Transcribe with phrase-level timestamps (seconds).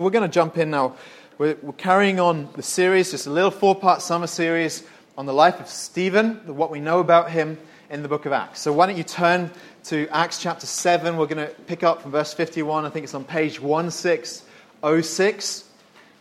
[0.00, 0.94] We're going to jump in now.
[1.38, 4.84] We're, we're, carrying on the series, just a little four part summer series
[5.16, 7.58] on the life of Stephen, what we know about him
[7.90, 8.60] in the book of Acts.
[8.60, 9.50] So, why don't you turn
[9.86, 11.16] to Acts chapter 7?
[11.16, 12.84] We're going to pick up from verse 51.
[12.84, 15.64] I think it's on page 1606.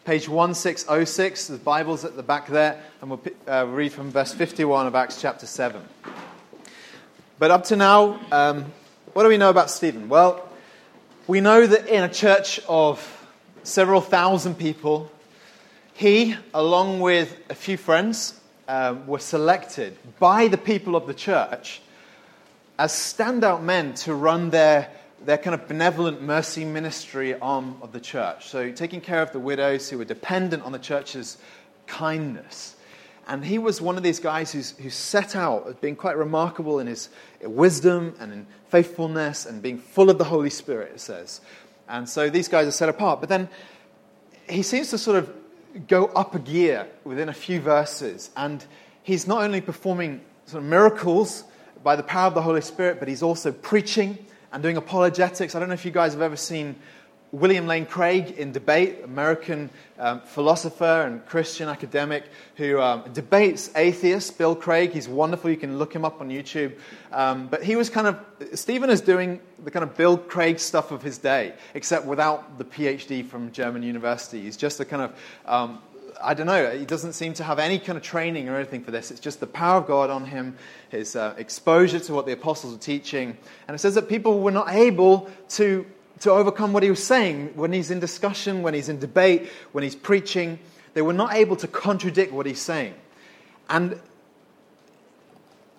[0.06, 1.48] Page 1606.
[1.48, 5.22] The Bible's at the back there, and we'll uh, read from verse 51 of Acts
[5.22, 5.84] chapter 7.
[7.38, 8.74] But up to now, um,
[9.14, 10.10] what do we know about Stephen?
[10.10, 10.50] Well,
[11.28, 13.14] we know that in a church of
[13.68, 15.12] several thousand people.
[15.94, 21.82] He, along with a few friends, um, were selected by the people of the church
[22.80, 24.90] as standout men to run their,
[25.26, 28.48] their kind of benevolent mercy ministry arm of the church.
[28.48, 31.38] So, taking care of the widows who were dependent on the church's
[31.88, 32.76] kindness.
[33.28, 36.80] And he was one of these guys who's, who set out as being quite remarkable
[36.80, 37.10] in his
[37.42, 41.42] wisdom and in faithfulness and being full of the Holy Spirit, it says.
[41.90, 43.20] And so these guys are set apart.
[43.20, 43.50] But then
[44.50, 45.34] he seems to sort of
[45.88, 48.30] go up a gear within a few verses.
[48.36, 48.66] And
[49.04, 51.44] he's not only performing sort of miracles
[51.84, 54.18] by the power of the Holy Spirit, but he's also preaching
[54.52, 55.56] and doing apologetics.
[55.56, 56.76] I don't know if you guys have ever seen
[57.32, 62.24] William Lane Craig in debate, American um, philosopher and Christian academic
[62.56, 64.32] who um, debates atheists.
[64.32, 65.50] Bill Craig, he's wonderful.
[65.50, 66.78] You can look him up on YouTube.
[67.12, 68.20] Um, but he was kind of,
[68.54, 72.64] Stephen is doing the kind of Bill Craig stuff of his day, except without the
[72.64, 74.44] PhD from German university.
[74.44, 75.80] He's just a kind of, um,
[76.24, 78.92] I don't know, he doesn't seem to have any kind of training or anything for
[78.92, 79.12] this.
[79.12, 80.56] It's just the power of God on him,
[80.90, 83.38] his uh, exposure to what the apostles are teaching.
[83.68, 85.86] And it says that people were not able to
[86.22, 89.84] to overcome what he was saying when he's in discussion, when he's in debate, when
[89.84, 90.60] he's preaching.
[90.94, 92.96] They were not able to contradict what he's saying.
[93.70, 94.00] And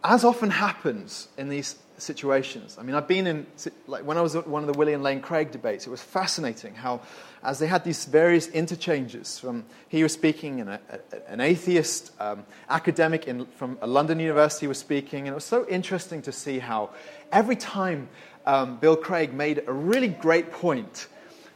[0.04, 3.46] as often happens in these situations, I mean, I've been in,
[3.88, 6.74] like when I was at one of the William Lane Craig debates, it was fascinating
[6.74, 7.00] how,
[7.42, 12.12] as they had these various interchanges from, he was speaking, and a, a, an atheist
[12.20, 16.30] um, academic in, from a London university was speaking, and it was so interesting to
[16.30, 16.90] see how
[17.32, 18.08] every time
[18.48, 21.06] um, Bill Craig made a really great point.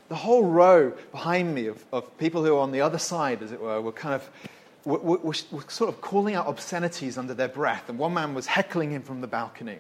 [0.09, 3.51] The whole row behind me of, of people who are on the other side, as
[3.51, 4.31] it were, were kind of
[4.85, 8.47] were, were, were sort of calling out obscenities under their breath, and one man was
[8.47, 9.79] heckling him from the balcony.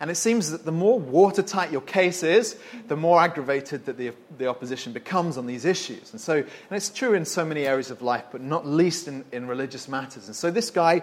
[0.00, 2.56] And it seems that the more watertight your case is,
[2.88, 6.12] the more aggravated that the, the opposition becomes on these issues.
[6.12, 9.24] And so, and it's true in so many areas of life, but not least in,
[9.32, 10.26] in religious matters.
[10.26, 11.02] And so this guy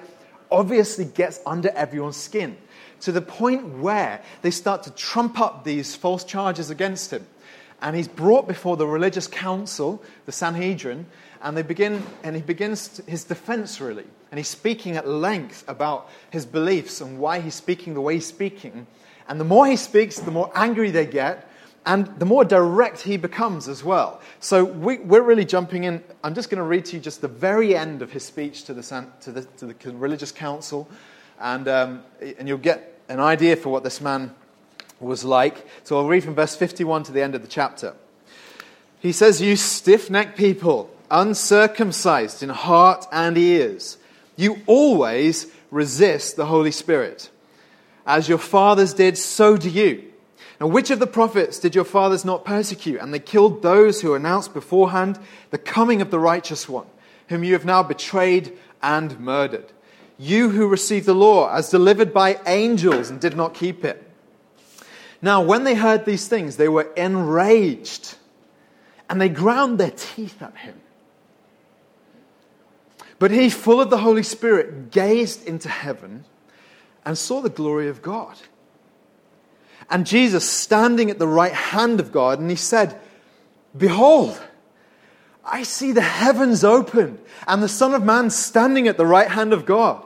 [0.51, 2.57] obviously gets under everyone's skin
[3.01, 7.25] to the point where they start to trump up these false charges against him.
[7.81, 11.07] And he's brought before the religious council, the Sanhedrin,
[11.41, 14.05] and they begin, and he begins his defense really.
[14.29, 18.27] And he's speaking at length about his beliefs and why he's speaking the way he's
[18.27, 18.85] speaking.
[19.27, 21.49] And the more he speaks, the more angry they get,
[21.85, 24.21] and the more direct he becomes as well.
[24.39, 26.03] So we, are really jumping in.
[26.23, 28.73] I'm just going to read to you just the very end of his speech to
[28.73, 30.87] the, to the, to the religious council,
[31.39, 32.03] and, um,
[32.37, 34.33] and you'll get an idea for what this man
[34.99, 35.65] was like.
[35.83, 37.93] So I'll read from verse 51 to the end of the chapter.
[38.99, 43.97] He says, You stiff necked people, uncircumcised in heart and ears,
[44.37, 47.29] you always resist the Holy Spirit.
[48.05, 50.11] As your fathers did, so do you.
[50.59, 52.99] Now, which of the prophets did your fathers not persecute?
[52.99, 56.87] And they killed those who announced beforehand the coming of the righteous one,
[57.29, 59.71] whom you have now betrayed and murdered.
[60.21, 64.07] You who received the law as delivered by angels and did not keep it.
[65.19, 68.17] Now, when they heard these things, they were enraged
[69.09, 70.79] and they ground their teeth at him.
[73.17, 76.25] But he, full of the Holy Spirit, gazed into heaven
[77.03, 78.37] and saw the glory of God.
[79.89, 82.99] And Jesus standing at the right hand of God, and he said,
[83.75, 84.39] Behold,
[85.43, 87.17] I see the heavens opened
[87.47, 90.05] and the Son of Man standing at the right hand of God.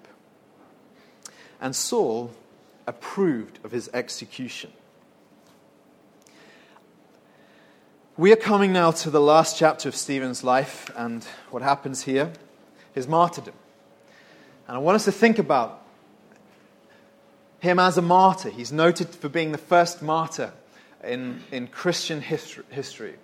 [1.61, 2.31] and Saul
[2.87, 4.71] approved of his execution.
[8.17, 12.33] We are coming now to the last chapter of Stephen's life and what happens here
[12.93, 13.53] his martyrdom.
[14.67, 15.85] And I want us to think about
[17.59, 18.49] him as a martyr.
[18.49, 20.51] He's noted for being the first martyr
[21.03, 23.15] in, in Christian history.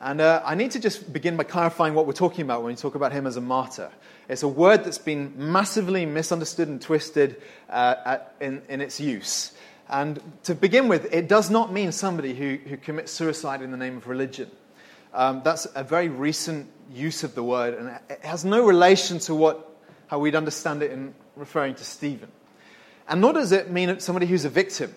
[0.00, 2.76] And uh, I need to just begin by clarifying what we're talking about when we
[2.76, 3.90] talk about him as a martyr.
[4.28, 7.40] It's a word that's been massively misunderstood and twisted
[7.70, 9.52] uh, at, in, in its use.
[9.88, 13.76] And to begin with, it does not mean somebody who, who commits suicide in the
[13.76, 14.50] name of religion.
[15.14, 19.34] Um, that's a very recent use of the word, and it has no relation to
[19.34, 19.76] what,
[20.08, 22.30] how we'd understand it in referring to Stephen.
[23.08, 24.94] And nor does it mean somebody who's a victim.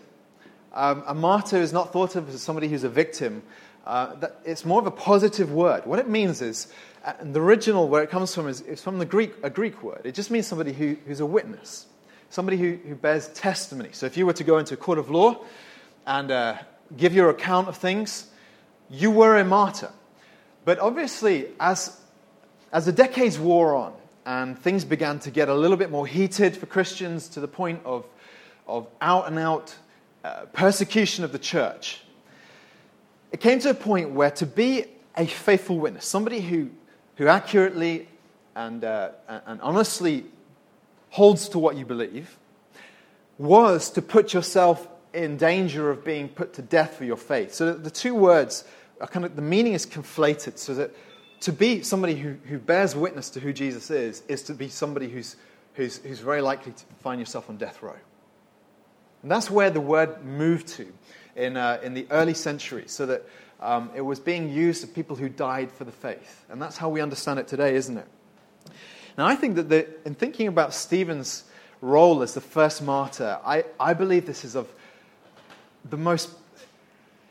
[0.74, 3.44] Um, a martyr is not thought of as somebody who's a victim.
[3.89, 5.83] Uh, that, it's more of a positive word.
[5.83, 6.68] What it means is,
[7.03, 10.01] uh, the original where it comes from is, is from the Greek, a Greek word.
[10.03, 11.88] It just means somebody who, who's a witness,
[12.30, 13.89] somebody who, who bears testimony.
[13.94, 15.44] So if you were to go into a court of law
[16.06, 16.57] and uh,
[16.97, 18.30] give your account of things,
[18.91, 19.89] you were a martyr.
[20.65, 22.00] But obviously, as,
[22.71, 23.94] as the decades wore on
[24.24, 27.81] and things began to get a little bit more heated for Christians to the point
[27.86, 28.06] of,
[28.68, 29.75] of out and out
[30.24, 32.03] uh, persecution of the church,
[33.31, 34.86] it came to a point where to be
[35.16, 36.70] a faithful witness, somebody who,
[37.16, 38.08] who accurately
[38.56, 40.26] and, uh, and honestly
[41.10, 42.38] holds to what you believe,
[43.38, 47.54] was to put yourself in danger of being put to death for your faith.
[47.54, 48.64] So the two words
[49.02, 50.92] are kind of, the meaning is conflated so that
[51.42, 55.08] to be somebody who, who bears witness to who Jesus is, is to be somebody
[55.10, 55.36] who's,
[55.74, 57.96] who's, who's very likely to find yourself on death row.
[59.22, 60.92] And that's where the word moved to
[61.39, 63.24] in, uh, in the early centuries, so that
[63.62, 66.45] um, it was being used of people who died for the faith.
[66.50, 68.07] And that's how we understand it today, isn't it?
[69.18, 71.44] Now, I think that the, in thinking about Stephen's
[71.81, 74.68] role as the first martyr, I, I believe this is of
[75.89, 76.30] the most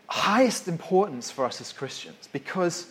[0.08, 2.90] highest importance for us as Christians because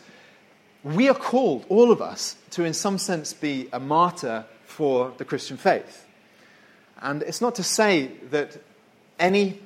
[0.83, 5.25] we are called, all of us, to in some sense be a martyr for the
[5.25, 6.05] Christian faith.
[7.01, 8.57] And it's not to say that
[9.19, 9.59] any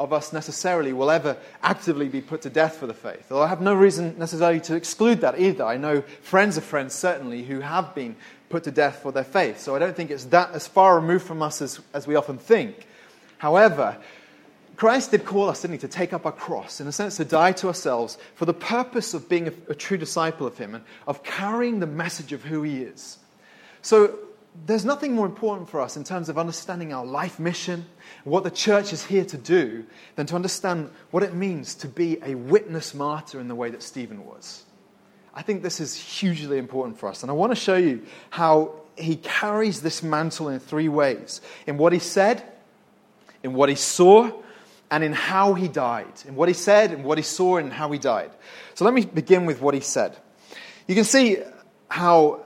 [0.00, 3.30] of us necessarily will ever actively be put to death for the faith.
[3.30, 5.62] Although I have no reason necessarily to exclude that either.
[5.62, 8.16] I know friends of friends, certainly, who have been
[8.48, 9.60] put to death for their faith.
[9.60, 12.38] So I don't think it's that as far removed from us as, as we often
[12.38, 12.86] think.
[13.36, 13.98] However,
[14.76, 17.24] Christ did call us, didn't he, to take up our cross, in a sense, to
[17.26, 20.84] die to ourselves for the purpose of being a, a true disciple of him and
[21.06, 23.18] of carrying the message of who he is.
[23.82, 24.18] So
[24.66, 27.84] there's nothing more important for us in terms of understanding our life mission,
[28.24, 29.84] what the church is here to do,
[30.16, 33.82] than to understand what it means to be a witness martyr in the way that
[33.82, 34.64] Stephen was.
[35.34, 37.22] I think this is hugely important for us.
[37.22, 41.78] And I want to show you how he carries this mantle in three ways in
[41.78, 42.42] what he said,
[43.42, 44.30] in what he saw,
[44.90, 46.12] and in how he died.
[46.26, 48.30] In what he said, in what he saw, and how he died.
[48.74, 50.16] So let me begin with what he said.
[50.86, 51.38] You can see
[51.88, 52.44] how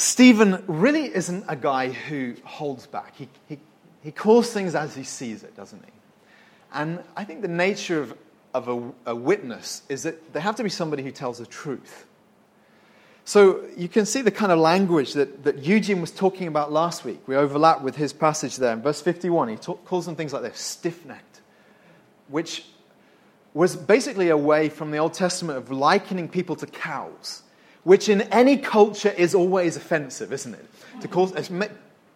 [0.00, 3.14] Stephen really isn't a guy who holds back.
[3.16, 3.58] He, he,
[4.02, 5.92] he calls things as he sees it, doesn't he?
[6.72, 8.14] And I think the nature of,
[8.54, 12.06] of a, a witness is that there have to be somebody who tells the truth.
[13.26, 17.04] So you can see the kind of language that, that Eugene was talking about last
[17.04, 17.20] week.
[17.28, 18.72] We overlap with his passage there.
[18.72, 21.42] In verse 51, he calls them things like this stiff necked,
[22.28, 22.64] which
[23.52, 27.42] was basically a way from the Old Testament of likening people to cows
[27.84, 30.66] which in any culture is always offensive, isn't it?
[31.00, 31.32] To call,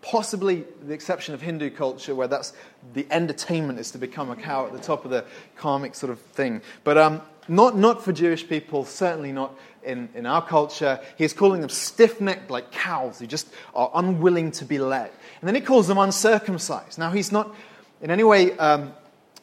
[0.03, 2.53] possibly the exception of Hindu culture, where that's
[2.93, 5.25] the entertainment is to become a cow at the top of the
[5.57, 6.61] karmic sort of thing.
[6.85, 11.01] But um, not, not for Jewish people, certainly not in, in our culture.
[11.17, 15.11] He's calling them stiff necked like cows who just are unwilling to be led.
[15.41, 16.99] And then he calls them uncircumcised.
[16.99, 17.55] Now, he's not
[18.03, 18.93] in any way um,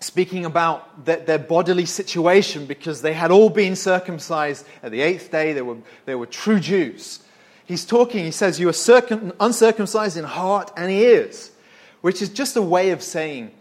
[0.01, 5.31] speaking about the, their bodily situation because they had all been circumcised at the eighth
[5.31, 5.53] day.
[5.53, 7.19] They were, they were true Jews.
[7.65, 11.51] He's talking, he says, You are circum, uncircumcised in heart and ears,
[12.01, 13.51] which is just a way of saying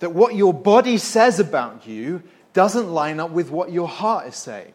[0.00, 2.22] that what your body says about you
[2.54, 4.72] doesn't line up with what your heart is saying.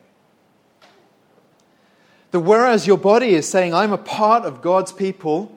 [2.32, 5.52] That whereas your body is saying, I'm a part of God's people,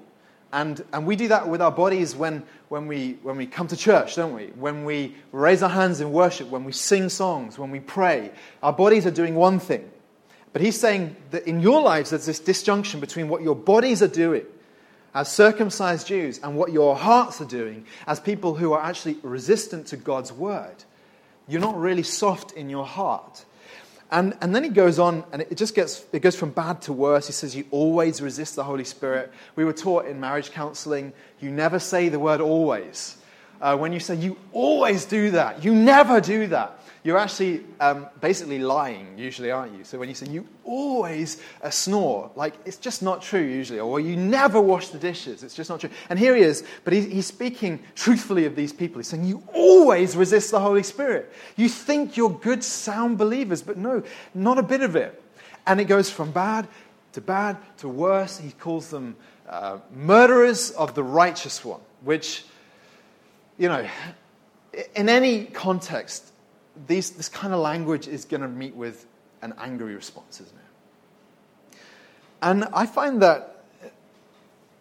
[0.53, 3.77] and, and we do that with our bodies when, when, we, when we come to
[3.77, 4.47] church, don't we?
[4.47, 8.31] When we raise our hands in worship, when we sing songs, when we pray.
[8.63, 9.91] Our bodies are doing one thing.
[10.53, 14.09] But he's saying that in your lives, there's this disjunction between what your bodies are
[14.09, 14.45] doing
[15.17, 19.89] as circumcised Jews and what your hearts are doing as people who are actually resistant
[19.89, 20.85] to God's word.
[21.49, 23.45] You're not really soft in your heart.
[24.13, 26.93] And, and then he goes on, and it just gets, it goes from bad to
[26.93, 27.27] worse.
[27.29, 29.33] He says, You always resist the Holy Spirit.
[29.55, 33.17] We were taught in marriage counseling, you never say the word always.
[33.61, 38.09] Uh, when you say, You always do that, you never do that, you're actually um,
[38.21, 39.85] basically lying, usually, aren't you?
[39.85, 44.01] So when you say you always uh, snore, like it's just not true usually, or
[44.01, 45.89] you never wash the dishes, it's just not true.
[46.11, 48.99] And here he is, but he, he's speaking truthfully of these people.
[48.99, 51.33] He's saying you always resist the Holy Spirit.
[51.57, 54.03] You think you're good, sound believers, but no,
[54.35, 55.23] not a bit of it.
[55.67, 56.69] And it goes from bad
[57.13, 58.39] to bad to worse.
[58.39, 59.17] He calls them
[59.49, 62.45] uh, murderers of the righteous one, which,
[63.61, 63.87] you know,
[64.97, 66.33] in any context,
[66.87, 69.07] these, this kind of language is going to meet with
[69.43, 71.79] an angry response, isn't it?
[72.41, 73.65] And I find that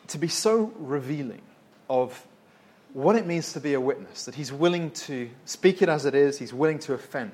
[0.08, 1.42] to be so revealing
[1.90, 2.26] of
[2.94, 6.16] what it means to be a witness, that he's willing to speak it as it
[6.16, 7.34] is, he's willing to offend.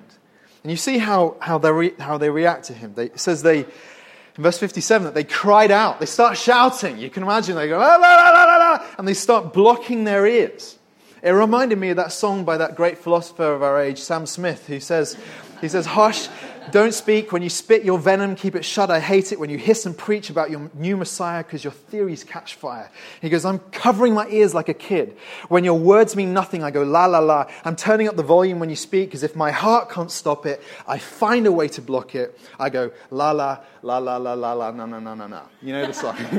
[0.64, 2.96] And you see how, how, they, re, how they react to him.
[2.96, 6.00] They, it says they, in verse 57, that they cried out.
[6.00, 6.98] They start shouting.
[6.98, 10.80] You can imagine they go, ah, la, la, la, and they start blocking their ears.
[11.26, 14.68] It reminded me of that song by that great philosopher of our age, Sam Smith,
[14.68, 15.18] who says,
[15.60, 16.28] he says, Hush,
[16.70, 17.32] don't speak.
[17.32, 18.92] When you spit your venom, keep it shut.
[18.92, 22.24] I hate it when you hiss and preach about your new Messiah because your theories
[22.24, 22.92] catch fire.
[23.22, 25.18] He goes, I'm covering my ears like a kid.
[25.50, 27.48] When your words mean nothing, I go la la la.
[27.64, 30.62] I'm turning up the volume when you speak because if my heart can't stop it,
[30.88, 32.40] I find a way to block it.
[32.60, 35.42] I go la la la la la la la na na na na na.
[35.64, 36.18] You know the song.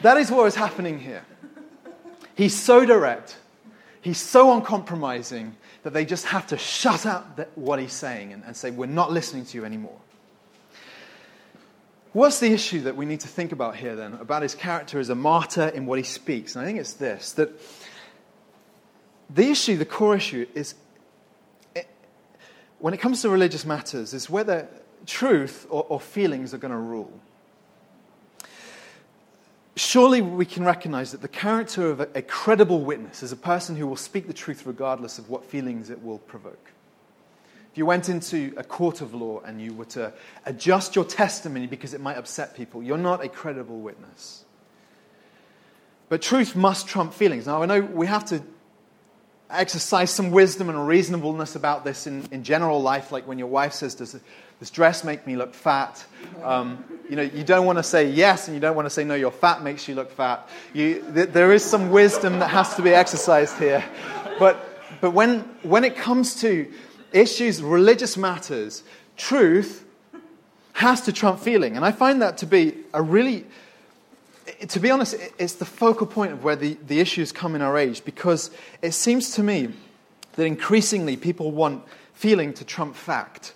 [0.00, 1.26] that is what is happening here.
[2.34, 3.36] He's so direct,
[4.00, 8.56] he's so uncompromising that they just have to shut up what he's saying and, and
[8.56, 9.98] say, We're not listening to you anymore.
[12.12, 15.08] What's the issue that we need to think about here then about his character as
[15.08, 16.54] a martyr in what he speaks?
[16.54, 17.50] And I think it's this that
[19.30, 20.74] the issue, the core issue, is
[21.74, 21.88] it,
[22.80, 24.68] when it comes to religious matters, is whether
[25.06, 27.12] truth or, or feelings are going to rule
[29.82, 33.76] surely we can recognize that the character of a, a, credible witness is a person
[33.76, 36.70] who will speak the truth regardless of what feelings it will provoke.
[37.72, 40.12] If you went into a court of law and you were to
[40.46, 44.44] adjust your testimony because it might upset people, you're not a credible witness.
[46.08, 47.46] But truth must trump feelings.
[47.46, 48.42] Now, I know we have to
[49.52, 53.72] exercise some wisdom and reasonableness about this in, in general life, like when your wife
[53.72, 54.18] says, Does
[54.58, 56.04] this dress make me look fat?
[56.42, 59.04] Um, you know, you don't want to say yes and you don't want to say
[59.04, 60.48] no, your fat makes you look fat.
[60.72, 63.84] You, th- there is some wisdom that has to be exercised here.
[64.38, 64.64] But,
[65.00, 66.72] but when, when it comes to
[67.12, 68.82] issues, religious matters,
[69.16, 69.84] truth
[70.72, 71.76] has to trump feeling.
[71.76, 73.46] And I find that to be a really,
[74.68, 77.76] to be honest, it's the focal point of where the, the issues come in our
[77.76, 78.50] age because
[78.80, 79.68] it seems to me
[80.34, 83.54] that increasingly people want feeling to trump fact.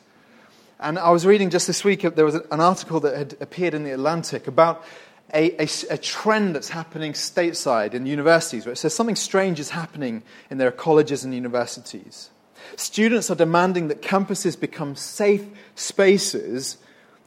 [0.79, 3.85] And I was reading just this week, there was an article that had appeared in
[3.85, 4.85] the Atlantic about
[5.33, 9.71] a, a, a, trend that's happening stateside in universities where it says something strange is
[9.71, 12.31] happening in their colleges and universities.
[12.77, 15.45] Students are demanding that campuses become safe
[15.75, 16.79] spaces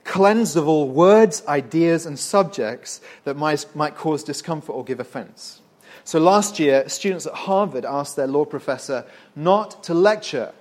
[0.10, 5.62] cleansed of all words, ideas, and subjects that might, might cause discomfort or give offense.
[6.04, 10.52] So last year, students at Harvard asked their law professor not to lecture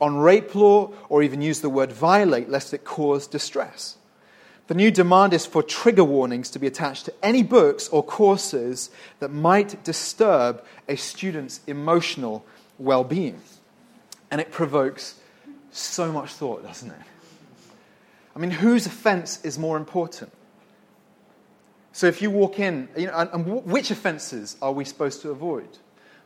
[0.00, 3.96] on rape law or even use the word violate lest it cause distress.
[4.68, 8.88] The new demand is for trigger warnings to be attached to any books or courses
[9.18, 12.46] that might disturb a student's emotional
[12.78, 13.42] well being.
[14.30, 15.16] And it provokes
[15.72, 17.11] so much thought, doesn't it?
[18.34, 20.32] I mean, whose offense is more important?
[21.92, 25.30] So if you walk in, you know, and, and which offenses are we supposed to
[25.30, 25.68] avoid?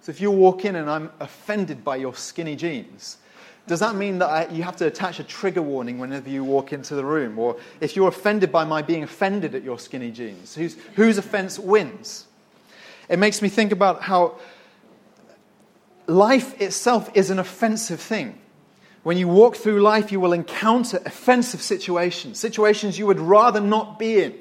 [0.01, 3.19] So if you walk in and I'm offended by your skinny jeans,
[3.67, 6.73] does that mean that I, you have to attach a trigger warning whenever you walk
[6.73, 7.37] into the room?
[7.39, 11.59] Or if you're offended by my being offended at your skinny jeans, whose, whose offense
[11.59, 12.27] wins?
[13.09, 14.39] It makes me think about how
[16.07, 18.39] life itself is an offensive thing.
[19.07, 24.01] When you walk through life, you will encounter offensive situations, situations you would rather not
[24.01, 24.35] be in.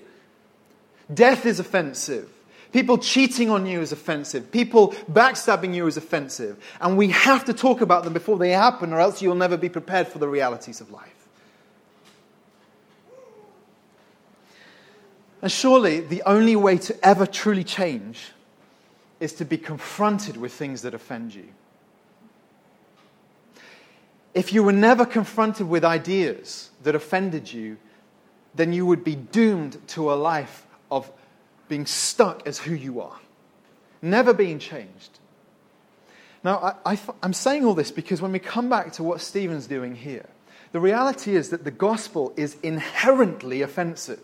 [1.14, 2.28] Death is offensive.
[2.72, 4.52] People cheating on you is offensive.
[4.52, 6.58] People backstabbing you is offensive.
[6.82, 9.70] And we have to talk about them before they happen, or else you'll never be
[9.70, 11.28] prepared for the realities of life.
[15.44, 18.32] And surely the only way to ever truly change
[19.20, 21.50] is to be confronted with things that offend you.
[24.36, 27.78] If you were never confronted with ideas that offended you,
[28.54, 31.10] then you would be doomed to a life of
[31.70, 33.18] being stuck as who you are,
[34.02, 35.20] never being changed.
[36.44, 39.96] Now, I, am saying all this because when we come back to what Stephen's doing
[39.96, 40.28] here,
[40.74, 44.20] the reality is that the gospel is inherently offensive.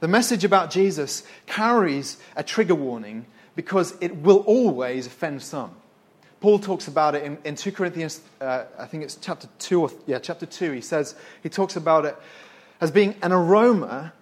[0.00, 5.76] The message about Jesus carries a trigger warning because it will always offend some.
[6.42, 9.90] Paul talks about it in, in 2 Corinthians, uh, I think it's chapter 2, or,
[10.06, 10.72] yeah, chapter 2.
[10.72, 12.16] He says, he talks about it
[12.80, 14.12] as being an aroma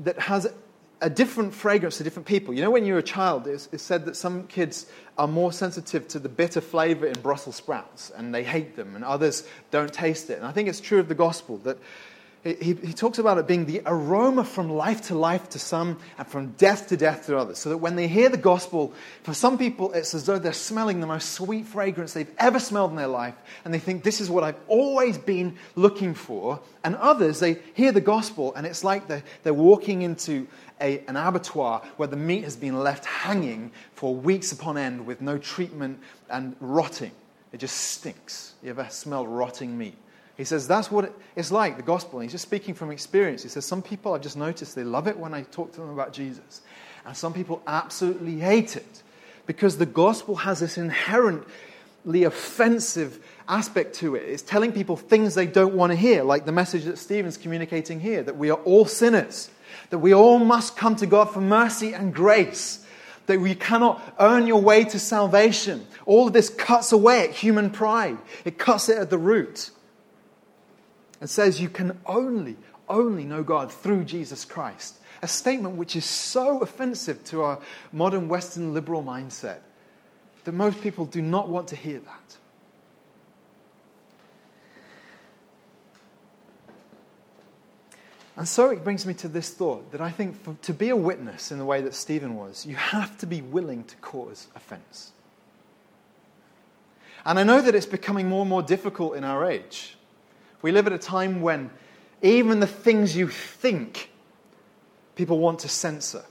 [0.00, 0.52] that has
[1.00, 2.52] a different fragrance to different people.
[2.52, 6.08] You know, when you're a child, it's, it's, said that some kids are more sensitive
[6.08, 10.30] to the bitter flavor in Brussels sprouts and they hate them, and others don't taste
[10.30, 10.38] it.
[10.38, 11.78] And I think it's true of the gospel that
[12.44, 16.26] he, he talks about it being the aroma from life to life to some and
[16.26, 17.58] from death to death to others.
[17.58, 21.00] So that when they hear the gospel, for some people, it's as though they're smelling
[21.00, 23.34] the most sweet fragrance they've ever smelled in their life.
[23.64, 26.60] And they think, this is what I've always been looking for.
[26.84, 30.46] And others, they hear the gospel and it's like they're, they're walking into
[30.80, 35.20] a, an abattoir where the meat has been left hanging for weeks upon end with
[35.20, 35.98] no treatment
[36.30, 37.10] and rotting.
[37.52, 38.54] It just stinks.
[38.62, 39.96] You ever smell rotting meat?
[40.38, 42.20] He says that's what it's like, the gospel.
[42.20, 43.42] And he's just speaking from experience.
[43.42, 45.90] He says some people I've just noticed they love it when I talk to them
[45.90, 46.62] about Jesus.
[47.04, 49.02] And some people absolutely hate it
[49.46, 53.18] because the gospel has this inherently offensive
[53.48, 54.28] aspect to it.
[54.28, 57.98] It's telling people things they don't want to hear, like the message that Stephen's communicating
[57.98, 59.50] here that we are all sinners,
[59.90, 62.86] that we all must come to God for mercy and grace,
[63.26, 65.84] that we cannot earn your way to salvation.
[66.06, 69.72] All of this cuts away at human pride, it cuts it at the root
[71.20, 72.56] and says you can only,
[72.88, 74.98] only know God through Jesus Christ.
[75.22, 77.58] A statement which is so offensive to our
[77.92, 79.58] modern Western liberal mindset
[80.44, 82.36] that most people do not want to hear that.
[88.38, 90.96] And so it brings me to this thought that I think for, to be a
[90.96, 95.10] witness in the way that Stephen was, you have to be willing to cause offense.
[97.26, 99.97] And I know that it's becoming more and more difficult in our age.
[100.60, 101.70] We live at a time when
[102.22, 104.10] even the things you think
[105.14, 106.24] people want to censor.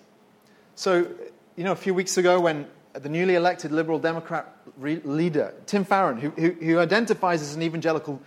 [0.76, 1.08] So,
[1.56, 5.86] you know, a few weeks ago when the newly elected Liberal Democrat re- leader, Tim
[5.86, 8.22] Farron, who, who, who, identifies as an evangelical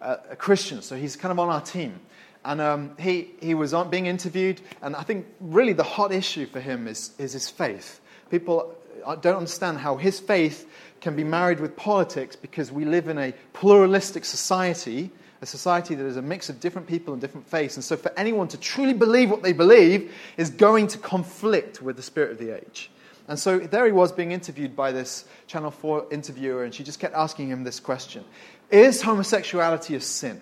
[0.00, 2.00] uh, Christian, so he's kind of on our team.
[2.44, 6.46] And um, he, he was on, being interviewed, and I think really the hot issue
[6.46, 8.00] for him is, is his faith.
[8.30, 10.68] People uh, don't understand how his faith
[11.00, 15.10] can be married with politics because we live in a pluralistic society
[15.46, 17.76] a society that is a mix of different people and different faiths.
[17.76, 21.96] And so, for anyone to truly believe what they believe is going to conflict with
[21.96, 22.90] the spirit of the age.
[23.28, 26.98] And so, there he was being interviewed by this Channel 4 interviewer, and she just
[26.98, 28.24] kept asking him this question
[28.70, 30.40] Is homosexuality a sin?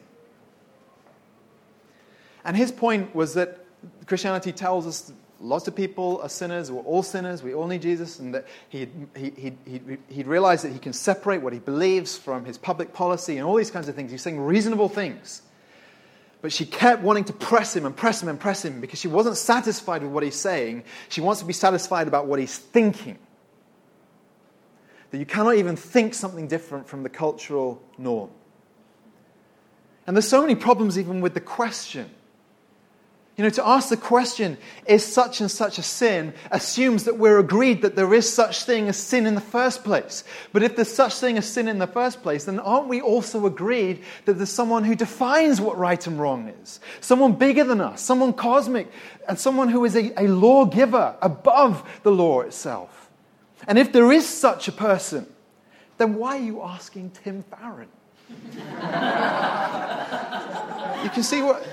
[2.45, 3.65] And his point was that
[4.07, 6.71] Christianity tells us lots of people are sinners.
[6.71, 7.43] We're all sinners.
[7.43, 8.19] We all need Jesus.
[8.19, 12.17] And that he'd, he, he, he'd, he'd realized that he can separate what he believes
[12.17, 14.11] from his public policy and all these kinds of things.
[14.11, 15.43] He's saying reasonable things.
[16.41, 19.09] But she kept wanting to press him and press him and press him because she
[19.09, 20.85] wasn't satisfied with what he's saying.
[21.09, 23.19] She wants to be satisfied about what he's thinking.
[25.11, 28.31] That you cannot even think something different from the cultural norm.
[30.07, 32.11] And there's so many problems even with the question.
[33.37, 37.41] You know, to ask the question, is such and such a sin, assumes that we're
[37.41, 40.23] agreed that there is such thing as sin in the first place.
[40.53, 43.45] But if there's such thing as sin in the first place, then aren't we also
[43.47, 46.79] agreed that there's someone who defines what right and wrong is?
[47.01, 48.89] Someone bigger than us, someone cosmic,
[49.29, 53.11] and someone who is a, a lawgiver above the law itself.
[53.67, 55.27] And if there is such a person,
[55.99, 57.89] then why are you asking Tim Farron?
[61.03, 61.67] you can see what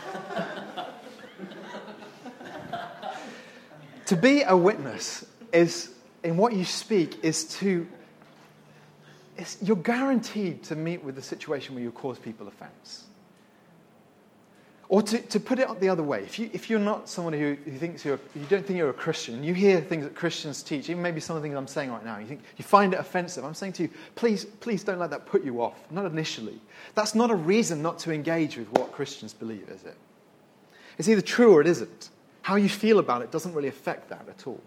[4.11, 5.89] To be a witness is,
[6.21, 7.87] in what you speak, is to,
[9.61, 13.05] you're guaranteed to meet with a situation where you cause people offense.
[14.89, 17.55] Or to, to put it the other way, if, you, if you're not someone who,
[17.63, 20.89] who thinks you're, you don't think you're a Christian, you hear things that Christians teach,
[20.89, 22.99] even maybe some of the things I'm saying right now, you, think, you find it
[22.99, 26.59] offensive, I'm saying to you, please, please don't let that put you off, not initially.
[26.95, 29.95] That's not a reason not to engage with what Christians believe, is it?
[30.97, 32.09] It's either true or it isn't.
[32.41, 34.61] How you feel about it doesn't really affect that at all.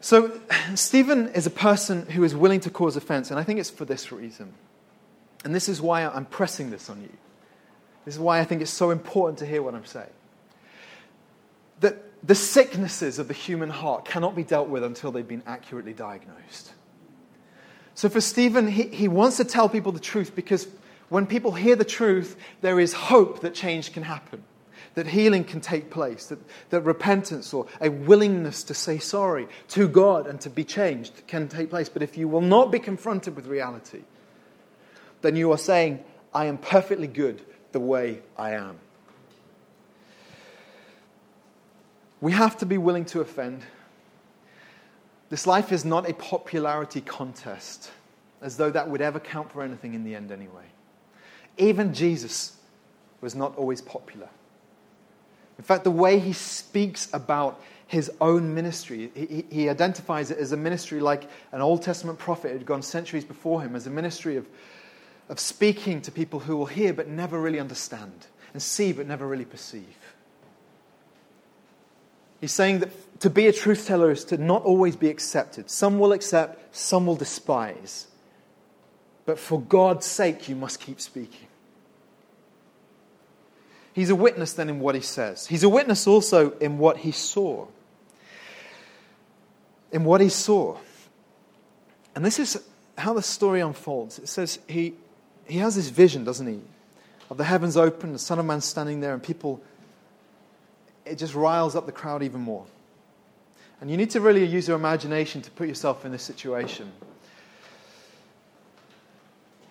[0.00, 0.40] So,
[0.74, 3.84] Stephen is a person who is willing to cause offense, and I think it's for
[3.84, 4.52] this reason.
[5.44, 7.12] And this is why I'm pressing this on you.
[8.04, 10.10] This is why I think it's so important to hear what I'm saying.
[11.80, 15.92] That the sicknesses of the human heart cannot be dealt with until they've been accurately
[15.92, 16.72] diagnosed.
[17.94, 20.68] So, for Stephen, he, he wants to tell people the truth because
[21.08, 24.44] when people hear the truth, there is hope that change can happen
[24.96, 26.38] that healing can take place, that,
[26.70, 31.48] that repentance or a willingness to say sorry to God and to be changed can
[31.48, 31.90] take place.
[31.90, 34.00] But if you will not be confronted with reality,
[35.20, 36.02] then you are saying,
[36.34, 38.78] I am perfectly good the way I am.
[42.22, 43.62] We have to be willing to offend.
[45.28, 47.90] This life is not a popularity contest,
[48.40, 50.64] as though that would ever count for anything in the end, anyway.
[51.58, 52.56] Even Jesus
[53.20, 54.30] was not always popular.
[55.58, 60.52] In fact, the way he speaks about his own ministry, he, he, identifies it as
[60.52, 64.36] a ministry like an Old Testament prophet had gone centuries before him, as a ministry
[64.36, 64.46] of,
[65.28, 69.26] of speaking to people who will hear but never really understand, and see but never
[69.26, 69.96] really perceive.
[72.40, 75.70] He's saying that to be a truth teller is to not always be accepted.
[75.70, 78.08] Some will accept, some will despise.
[79.24, 81.45] But for God's sake, you must keep speaking.
[83.96, 85.46] He's a witness then in what he says.
[85.46, 87.66] He's a witness also in what he saw.
[89.90, 90.76] In what he saw.
[92.14, 92.62] And this is
[92.98, 94.18] how the story unfolds.
[94.18, 94.92] It says he,
[95.46, 96.60] he has this vision, doesn't he?
[97.30, 99.62] Of the heavens open, the Son of Man standing there, and people,
[101.06, 102.66] it just riles up the crowd even more.
[103.80, 106.92] And you need to really use your imagination to put yourself in this situation.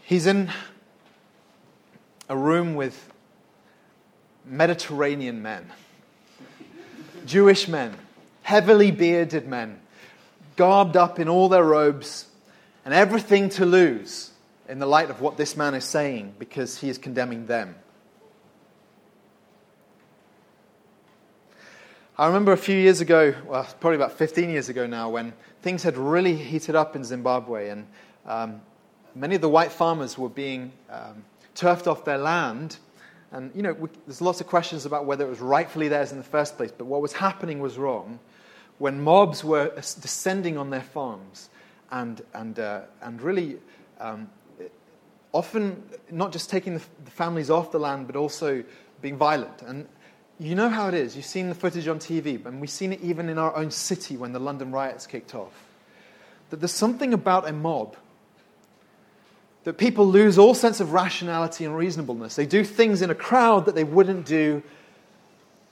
[0.02, 0.50] He's in
[2.28, 3.12] a room with
[4.46, 5.72] Mediterranean men,
[7.26, 7.96] Jewish men,
[8.44, 9.80] heavily bearded men,
[10.56, 12.28] garbed up in all their robes,
[12.84, 14.32] and everything to lose
[14.70, 17.76] in the light of what this man is saying because he is condemning them.
[22.18, 25.84] I remember a few years ago, well, probably about 15 years ago now, when things
[25.84, 27.88] had really heated up in Zimbabwe, and
[28.26, 28.62] um,
[29.14, 32.78] many of the white farmers were being um, turfed off their land
[33.36, 36.18] and, you know, we, there's lots of questions about whether it was rightfully theirs in
[36.18, 38.18] the first place, but what was happening was wrong
[38.78, 41.50] when mobs were descending on their farms
[41.92, 43.58] and, and, uh, and really
[44.00, 44.30] um,
[45.34, 48.64] often not just taking the, the families off the land, but also
[49.02, 49.62] being violent.
[49.64, 49.86] And
[50.40, 51.18] you know how it is.
[51.18, 54.16] You've seen the footage on TV, and we've seen it even in our own city
[54.16, 55.52] when the London riots kicked off.
[56.52, 57.98] That there's something about a mob
[59.66, 62.36] that people lose all sense of rationality and reasonableness.
[62.36, 64.64] They do things in a crowd that they wouldn't do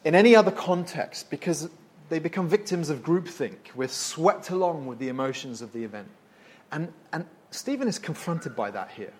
[0.03, 1.69] in any other context because
[2.10, 3.58] they become victims of groupthink.
[3.75, 6.10] We're swept along with the emotions of the event.
[6.71, 9.13] And, and Stephen is confronted by that here.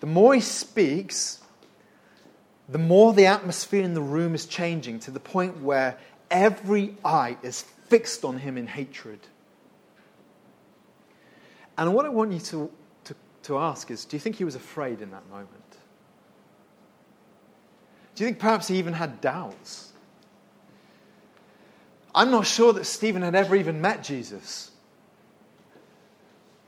[0.00, 1.40] The more he speaks,
[2.68, 5.98] the more the atmosphere in the room is changing to the point where
[6.30, 9.20] every eye is fixed on him in hatred.
[11.78, 12.70] And what I want you to
[13.48, 15.50] to ask is do you think he was afraid in that moment?
[18.14, 19.92] Do you think perhaps he even had doubts?
[22.14, 24.70] I'm not sure that Stephen had ever even met Jesus.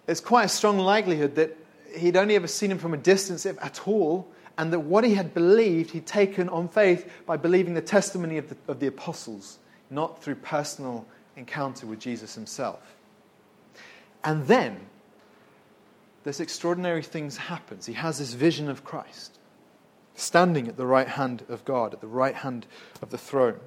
[0.06, 1.56] It's quite a strong likelihood that
[1.96, 5.14] he'd only ever seen him from a distance, if at all, and that what he
[5.14, 9.58] had believed he'd taken on faith by believing the testimony of the, of the apostles,
[9.90, 11.04] not through personal
[11.36, 12.94] encounter with Jesus himself.
[14.22, 14.86] And then,
[16.24, 17.86] this extraordinary things happens.
[17.86, 19.38] He has this vision of Christ
[20.14, 22.66] standing at the right hand of God, at the right hand
[23.00, 23.58] of the throne.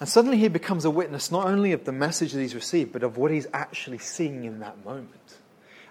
[0.00, 3.02] And suddenly he becomes a witness not only of the message that he's received, but
[3.02, 5.36] of what he's actually seeing in that moment.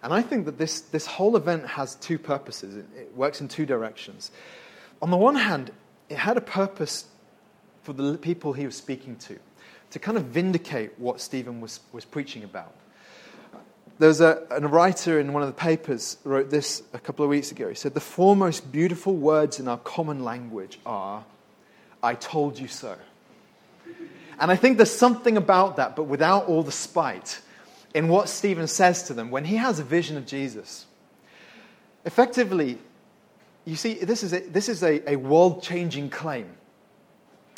[0.02, 2.76] And I think that this, this whole event has two purposes.
[2.76, 4.32] It, it works in two directions.
[5.02, 5.72] On the one hand,
[6.10, 7.06] it had a purpose
[7.84, 9.40] for the people he was speaking to,
[9.92, 12.74] to kind of vindicate what Stephen was, was preaching about.
[14.00, 17.52] There's a, a writer in one of the papers wrote this a couple of weeks
[17.52, 17.70] ago.
[17.70, 21.24] He said, The four most beautiful words in our common language are,
[22.02, 22.96] I told you so.
[24.40, 27.40] And I think there's something about that, but without all the spite,
[27.94, 30.88] in what Stephen says to them when he has a vision of Jesus.
[32.06, 32.80] Effectively,
[33.66, 36.50] you see, this is a, this is a, a world changing claim.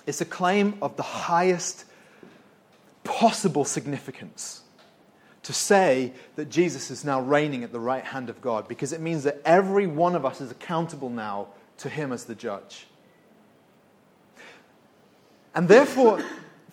[0.06, 1.86] It's a claim of the highest
[3.04, 4.62] possible significance
[5.45, 8.99] to say that Jesus is now reigning at the right hand of God because it
[8.99, 12.88] means that every one of us is accountable now to him as the judge.
[15.53, 16.19] And therefore,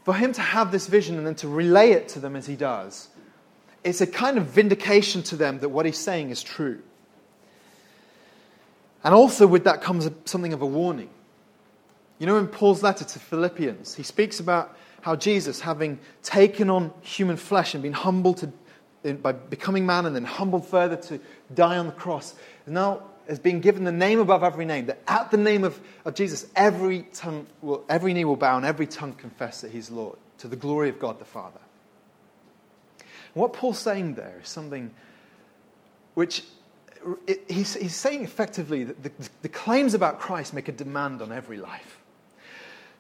[0.05, 2.57] for him to have this vision and then to relay it to them as he
[2.57, 3.09] does,
[3.85, 6.81] it's a kind of vindication to them that what he's saying is true.
[9.05, 11.11] And also, with that comes something of a warning.
[12.19, 16.93] You know, in Paul's letter to Philippians, he speaks about how Jesus, having taken on
[17.03, 18.53] human flesh and been humbled to
[19.15, 21.21] by becoming man and then humbled further to
[21.53, 22.35] die on the cross,
[22.67, 26.15] now has been given the name above every name, that at the name of, of
[26.15, 30.19] Jesus, every, tongue will, every knee will bow and every tongue confess that he's Lord,
[30.39, 31.61] to the glory of God the Father.
[33.35, 34.93] What Paul's saying there is something
[36.15, 36.45] which
[37.27, 39.11] it, he's, he's saying effectively that the,
[39.43, 41.99] the claims about Christ make a demand on every life.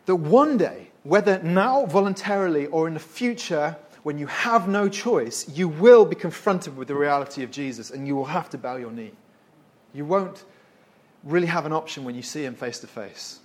[0.07, 5.49] That one day, whether now voluntarily or in the future, when you have no choice,
[5.49, 8.77] you will be confronted with the reality of Jesus and you will have to bow
[8.77, 9.13] your knee.
[9.95, 10.45] You won't
[11.23, 13.39] really have an option when you see him face to face.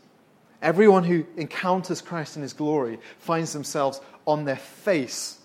[0.61, 5.39] Everyone who encounters Christ in his glory finds themselves on their face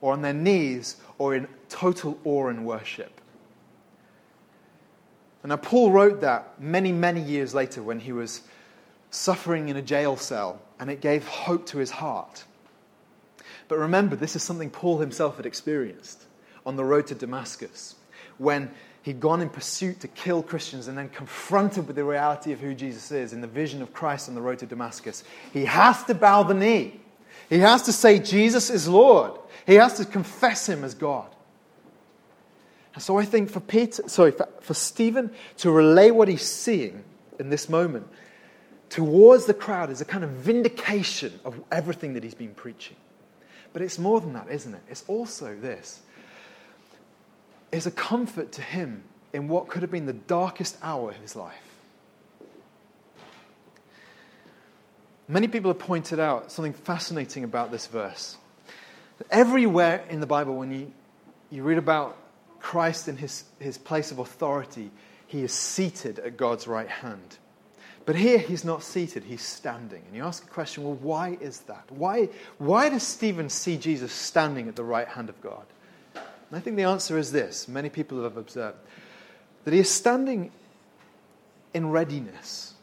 [0.00, 3.20] or on their knees or in total awe and worship.
[5.42, 8.42] And now, Paul wrote that many, many years later when he was
[9.14, 12.44] suffering in a jail cell, and it gave hope to his heart.
[13.68, 16.24] But remember, this is something Paul himself had experienced
[16.66, 17.94] on the road to Damascus
[18.38, 18.70] when
[19.02, 22.74] he'd gone in pursuit to kill Christians and then confronted with the reality of who
[22.74, 25.22] Jesus is in the vision of Christ on the road to Damascus.
[25.52, 27.00] He has to bow the knee.
[27.48, 29.32] He has to say, Jesus is Lord.
[29.66, 31.28] He has to confess him as God.
[32.94, 37.04] And so I think for Peter, sorry, for, for Stephen to relay what he's seeing
[37.38, 38.08] in this moment
[38.94, 42.94] towards the crowd is a kind of vindication of everything that he's been preaching.
[43.72, 44.82] But it's more than that, isn't it?
[44.88, 46.00] It's also this.
[47.72, 49.02] It's a comfort to him
[49.32, 51.56] in what could have been the darkest hour of his life.
[55.26, 58.36] Many people have pointed out something fascinating about this verse.
[59.28, 60.92] Everywhere in the Bible, when you,
[61.50, 62.16] you read about
[62.60, 64.92] Christ in his, his place of authority,
[65.26, 67.38] he is seated at God's right hand.
[68.06, 70.02] But here he's not seated, he's standing.
[70.06, 71.84] And you ask the question, well, why is that?
[71.88, 75.64] Why, why does Stephen see Jesus standing at the right hand of God?
[76.14, 78.76] And I think the answer is this many people have observed
[79.64, 80.50] that he is standing
[81.72, 82.74] in readiness.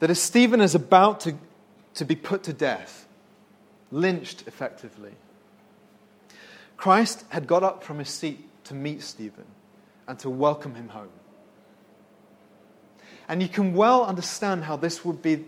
[0.00, 1.36] That as Stephen is about to,
[1.94, 3.06] to be put to death,
[3.92, 5.12] lynched effectively,
[6.76, 9.44] Christ had got up from his seat to meet Stephen
[10.08, 11.08] and to welcome him home.
[13.28, 15.44] And you can well understand how this would be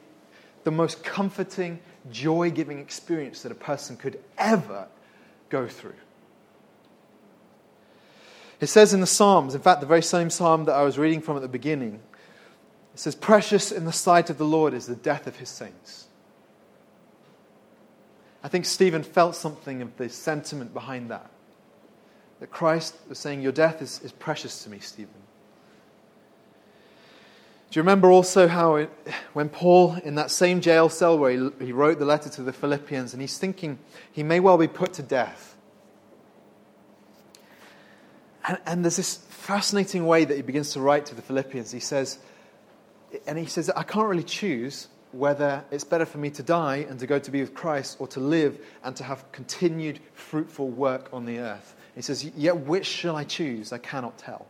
[0.64, 4.88] the most comforting, joy giving experience that a person could ever
[5.50, 5.94] go through.
[8.60, 11.20] It says in the Psalms, in fact, the very same psalm that I was reading
[11.20, 12.00] from at the beginning,
[12.94, 16.06] it says, Precious in the sight of the Lord is the death of his saints.
[18.42, 21.30] I think Stephen felt something of the sentiment behind that.
[22.40, 25.23] That Christ was saying, Your death is, is precious to me, Stephen.
[27.74, 28.90] Do you remember also how it,
[29.32, 32.52] when Paul, in that same jail cell where he, he wrote the letter to the
[32.52, 33.80] Philippians, and he's thinking
[34.12, 35.56] he may well be put to death?
[38.46, 41.72] And, and there's this fascinating way that he begins to write to the Philippians.
[41.72, 42.18] He says,
[43.26, 47.00] and he says, I can't really choose whether it's better for me to die and
[47.00, 51.08] to go to be with Christ or to live and to have continued fruitful work
[51.12, 51.74] on the earth.
[51.96, 53.72] He says, Yet which shall I choose?
[53.72, 54.46] I cannot tell.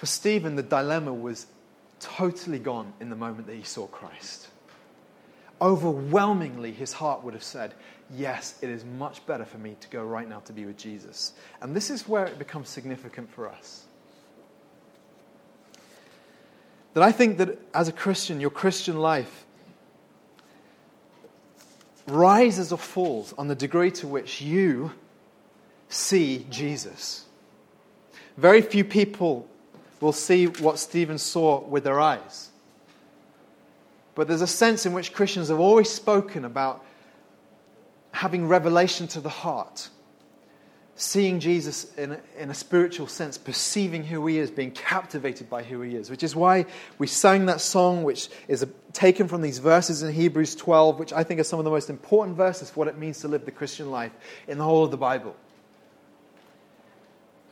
[0.00, 1.46] For Stephen, the dilemma was
[1.98, 4.48] totally gone in the moment that he saw Christ.
[5.60, 7.74] Overwhelmingly, his heart would have said,
[8.16, 11.34] Yes, it is much better for me to go right now to be with Jesus.
[11.60, 13.84] And this is where it becomes significant for us.
[16.94, 19.44] That I think that as a Christian, your Christian life
[22.06, 24.92] rises or falls on the degree to which you
[25.90, 27.26] see Jesus.
[28.38, 29.46] Very few people
[30.00, 32.50] will see what Stephen saw with their eyes.
[34.14, 36.84] But there's a sense in which Christians have always spoken about
[38.12, 39.88] having revelation to the heart,
[40.96, 45.62] seeing Jesus in a, in a spiritual sense, perceiving who he is, being captivated by
[45.62, 46.66] who he is, which is why
[46.98, 51.22] we sang that song, which is taken from these verses in Hebrews 12, which I
[51.22, 53.52] think are some of the most important verses for what it means to live the
[53.52, 54.12] Christian life
[54.48, 55.36] in the whole of the Bible.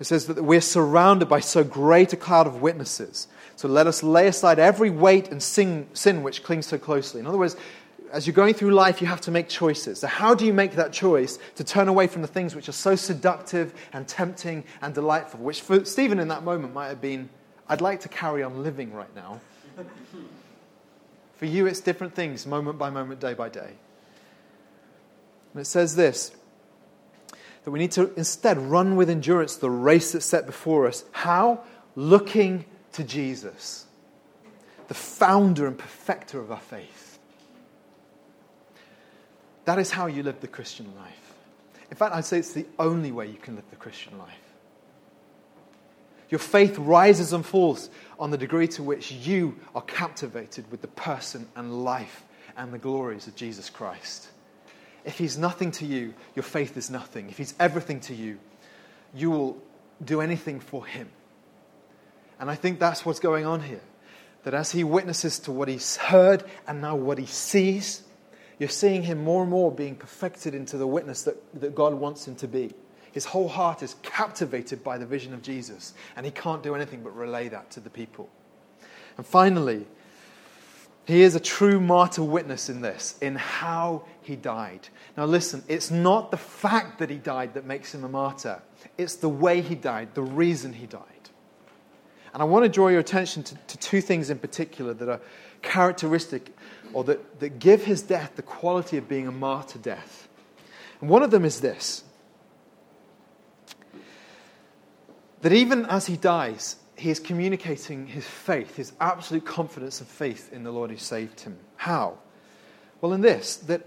[0.01, 3.27] It says that we're surrounded by so great a cloud of witnesses.
[3.57, 7.21] So let us lay aside every weight and sin, sin which clings so closely.
[7.21, 7.57] In other words,
[8.13, 10.01] as you're going through life, you have to make choices.
[10.01, 12.73] So, how do you make that choice to turn away from the things which are
[12.73, 15.41] so seductive and tempting and delightful?
[15.41, 17.29] Which, for Stephen in that moment, might have been,
[17.69, 19.41] I'd like to carry on living right now.
[21.37, 23.73] for you, it's different things, moment by moment, day by day.
[25.53, 26.33] And it says this
[27.69, 31.05] that we need to instead run with endurance the race that's set before us.
[31.13, 31.61] How?
[31.97, 33.85] Looking to Jesus,
[34.87, 37.19] the founder and perfecter of our faith.
[39.67, 41.35] That is how you live the Christian life.
[41.91, 44.55] In fact, I'd say it's the only way you can live the Christian life.
[46.31, 50.89] Your faith rises and falls on the degree to which you are captivated with the
[50.89, 52.25] person and life
[52.57, 54.29] and the glories of Jesus Christ.
[55.05, 57.29] If he's nothing to you, your faith is nothing.
[57.31, 58.39] If he's everything to you,
[59.15, 59.63] you will
[60.05, 61.09] do anything for him.
[62.41, 63.81] And I think that's what's going on here.
[64.45, 68.03] That as he witnesses to what he's heard and now what he sees,
[68.59, 72.27] you're seeing him more and more being perfected into the witness that, that God wants
[72.27, 72.73] him to be.
[73.13, 77.03] His whole heart is captivated by the vision of Jesus, and he can't do anything
[77.03, 78.29] but relay that to the people.
[79.17, 79.87] And finally,
[81.09, 84.89] he is a true martyr witness in this, in how he died.
[85.17, 88.61] Now, listen, it's not the fact that he died that makes him a martyr,
[88.99, 91.03] it's the way he died, the reason he died.
[92.35, 95.21] And I want to draw your attention to, to two things in particular that are
[95.63, 96.55] characteristic
[96.93, 100.29] or that, that give his death the quality of being a martyr death.
[101.01, 102.05] And one of them is this
[105.41, 110.53] that even as he dies, he is communicating his faith, his absolute confidence and faith
[110.53, 111.57] in the Lord who saved him.
[111.77, 112.19] How?
[113.01, 113.87] Well, in this, that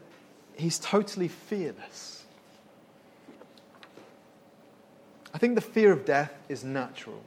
[0.55, 2.23] he's totally fearless.
[5.33, 7.21] I think the fear of death is natural.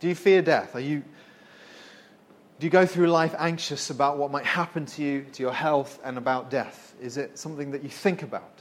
[0.00, 0.74] Do you fear death?
[0.74, 1.02] Are you,
[2.58, 6.00] do you go through life anxious about what might happen to you, to your health,
[6.02, 6.94] and about death?
[7.00, 8.60] Is it something that you think about?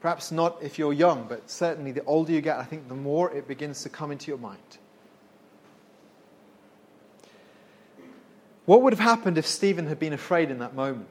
[0.00, 3.32] Perhaps not if you're young, but certainly the older you get, I think the more
[3.32, 4.78] it begins to come into your mind.
[8.66, 11.08] What would have happened if Stephen had been afraid in that moment?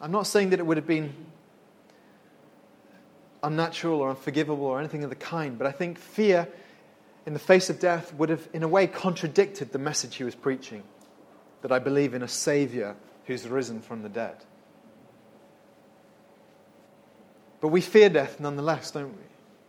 [0.00, 1.14] I'm not saying that it would have been
[3.42, 6.48] unnatural or unforgivable or anything of the kind, but I think fear
[7.26, 10.34] in the face of death would have, in a way, contradicted the message he was
[10.34, 10.82] preaching
[11.62, 14.36] that I believe in a Savior who's risen from the dead.
[17.60, 19.24] But we fear death nonetheless, don't we?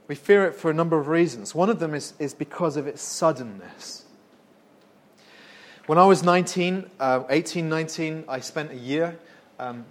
[0.07, 1.53] We fear it for a number of reasons.
[1.53, 4.05] One of them is, is because of its suddenness.
[5.87, 9.17] When I was 19, uh, 18, 19, I spent a year
[9.57, 9.83] um,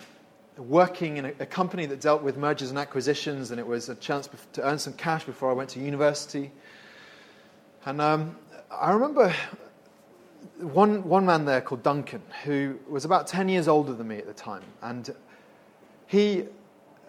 [0.57, 3.96] working in a, a, company that dealt with mergers and acquisitions, and it was a
[3.96, 6.53] chance to earn some cash before I went to university.
[7.87, 8.37] And um,
[8.70, 9.35] I remember
[10.61, 14.29] one, one man there called Duncan, who was about 10 years older than me at
[14.29, 14.62] the time.
[14.83, 15.12] And
[16.07, 16.44] he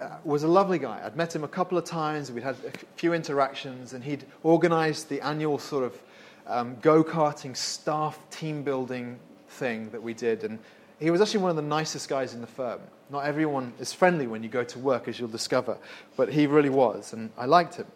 [0.02, 1.02] uh, was a lovely guy.
[1.06, 5.08] I'd met him a couple of times, we'd had a few interactions, and he'd organized
[5.08, 6.02] the annual sort of
[6.48, 10.44] um, go karting staff team building thing that we did.
[10.44, 10.60] And
[11.00, 12.80] he was actually one of the nicest guys in the firm.
[13.10, 15.78] Not everyone is friendly when you go to work, as you'll discover,
[16.16, 17.88] but he really was, and I liked him.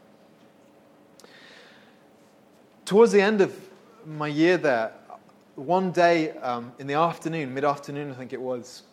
[2.84, 3.58] Towards the end of
[4.05, 4.91] my year there,
[5.55, 8.84] one day um, in the afternoon, mid afternoon, I think it was,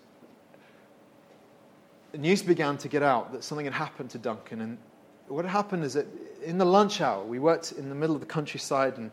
[2.17, 4.61] news began to get out that something had happened to Duncan.
[4.61, 4.79] And
[5.29, 6.07] what had happened is that
[6.45, 9.11] in the lunch hour, we worked in the middle of the countryside and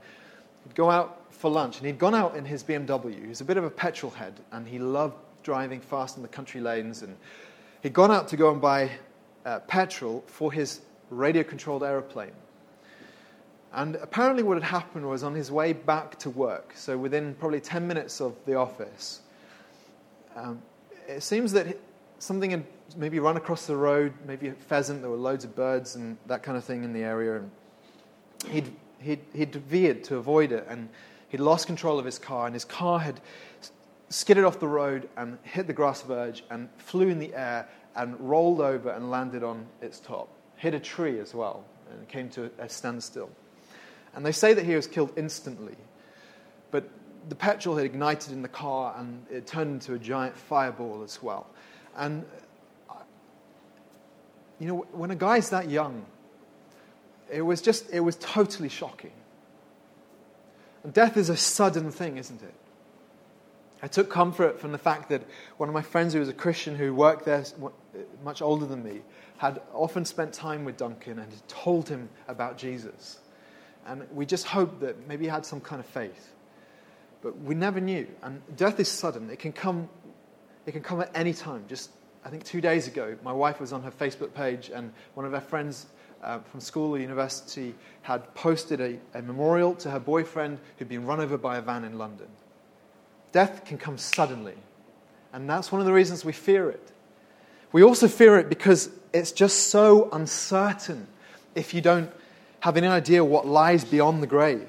[0.63, 1.77] he'd go out for lunch.
[1.77, 3.21] And he'd gone out in his BMW.
[3.21, 6.29] He was a bit of a petrol head and he loved driving fast in the
[6.29, 7.01] country lanes.
[7.01, 7.15] And
[7.81, 8.91] he'd gone out to go and buy
[9.45, 12.33] uh, petrol for his radio controlled aeroplane.
[13.71, 17.59] And apparently, what had happened was on his way back to work, so within probably
[17.59, 19.21] 10 minutes of the office,
[20.35, 20.61] um,
[21.07, 21.77] it seems that
[22.17, 22.63] something had
[22.97, 26.41] maybe run across the road, maybe a pheasant, there were loads of birds and that
[26.41, 27.37] kind of thing in the area.
[27.37, 27.51] And
[28.47, 30.89] he'd, he'd, he'd veered to avoid it, and
[31.29, 33.19] he'd lost control of his car, and his car had
[34.09, 38.19] skidded off the road and hit the grass verge and flew in the air and
[38.19, 40.29] rolled over and landed on its top.
[40.55, 43.29] Hit a tree as well and came to a standstill.
[44.15, 45.75] And they say that he was killed instantly.
[46.71, 46.89] But
[47.29, 51.21] the petrol had ignited in the car and it turned into a giant fireball as
[51.21, 51.47] well.
[51.95, 52.25] And,
[52.89, 52.95] uh,
[54.59, 56.05] you know, when a guy's that young,
[57.31, 59.11] it was just, it was totally shocking.
[60.83, 62.53] And death is a sudden thing, isn't it?
[63.81, 65.21] I took comfort from the fact that
[65.57, 67.69] one of my friends who was a Christian who worked there, uh,
[68.23, 69.01] much older than me,
[69.37, 73.19] had often spent time with Duncan and had told him about Jesus.
[73.85, 76.33] And we just hoped that maybe he had some kind of faith.
[77.21, 78.07] But we never knew.
[78.21, 79.29] And death is sudden.
[79.29, 79.87] It can come,
[80.65, 81.63] it can come at any time.
[81.69, 81.91] Just,
[82.25, 85.31] I think two days ago, my wife was on her Facebook page, and one of
[85.31, 85.87] her friends
[86.23, 91.05] uh, from school or university had posted a, a memorial to her boyfriend who'd been
[91.05, 92.27] run over by a van in London.
[93.31, 94.55] Death can come suddenly.
[95.31, 96.91] And that's one of the reasons we fear it.
[97.71, 101.07] We also fear it because it's just so uncertain
[101.55, 102.11] if you don't
[102.61, 104.67] have any idea what lies beyond the grave.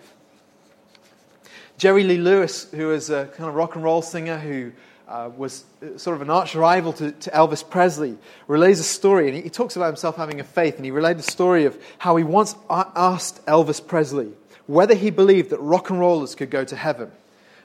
[1.79, 4.73] Jerry Lee Lewis, who is a kind of rock and roll singer who
[5.11, 5.65] uh, was
[5.97, 9.51] sort of an arch rival to, to, Elvis Presley, relays a story, and he, he,
[9.51, 12.55] talks about himself having a faith, and he relayed a story of how he once
[12.71, 14.33] asked Elvis Presley
[14.71, 17.11] whether he believed that rock and rollers could go to heaven.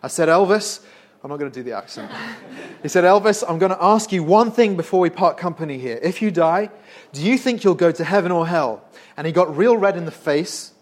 [0.01, 0.83] I said, Elvis,
[1.23, 2.11] I'm not going to do the accent.
[2.81, 5.99] he said, Elvis, I'm going to ask you one thing before we part company here.
[6.01, 6.71] If you die,
[7.13, 8.83] do you think you'll go to heaven or hell?
[9.17, 10.73] And he got real red in the face,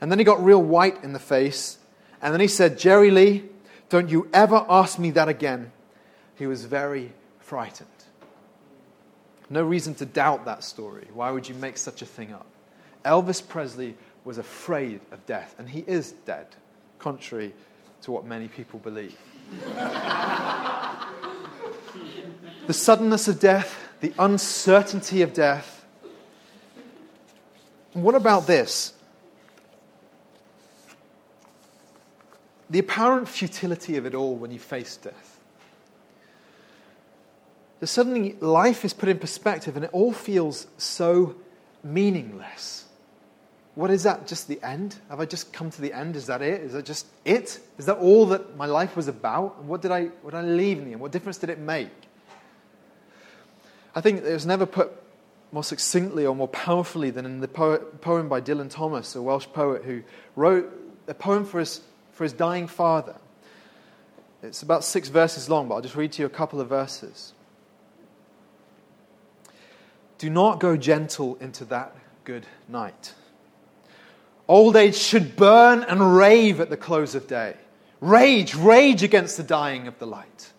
[0.00, 1.78] and then he got real white in the face,
[2.22, 3.42] And then he said, Jerry Lee,
[3.88, 5.72] don't you ever ask me that again.
[6.38, 7.88] He was very frightened.
[9.50, 11.08] No reason to doubt that story.
[11.12, 12.46] Why would you make such a thing up?
[13.04, 16.46] Elvis Presley was afraid of death, and he is dead,
[16.98, 17.52] contrary
[18.02, 19.16] to what many people believe.
[22.66, 25.84] the suddenness of death, the uncertainty of death.
[27.94, 28.92] what about this?
[32.70, 35.37] The apparent futility of it all when you face death.
[37.80, 41.36] That suddenly life is put in perspective and it all feels so
[41.84, 42.84] meaningless.
[43.76, 44.26] What is that?
[44.26, 44.96] Just the end?
[45.08, 46.16] Have I just come to the end?
[46.16, 46.62] Is that it?
[46.62, 47.60] Is that just it?
[47.78, 49.56] Is that all that my life was about?
[49.60, 51.00] And what did I, what did I leave in the end?
[51.00, 51.92] What difference did it make?
[53.94, 54.90] I think it was never put
[55.52, 59.84] more succinctly or more powerfully than in the poem by Dylan Thomas, a Welsh poet
[59.84, 60.02] who
[60.34, 60.70] wrote
[61.06, 61.80] a poem for his,
[62.12, 63.14] for his dying father.
[64.42, 67.32] It's about six verses long, but I'll just read to you a couple of verses.
[70.18, 73.14] Do not go gentle into that good night.
[74.48, 77.54] Old age should burn and rave at the close of day.
[78.00, 80.52] Rage, rage against the dying of the light.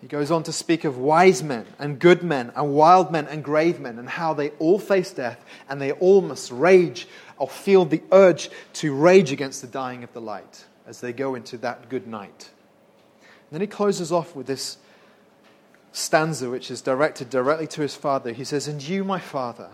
[0.00, 3.42] He goes on to speak of wise men and good men and wild men and
[3.42, 7.84] grave men and how they all face death and they all must rage or feel
[7.84, 11.88] the urge to rage against the dying of the light as they go into that
[11.88, 12.50] good night.
[13.20, 14.78] And then he closes off with this
[15.96, 18.32] stanza, which is directed directly to his father.
[18.32, 19.70] He says, And you, my father,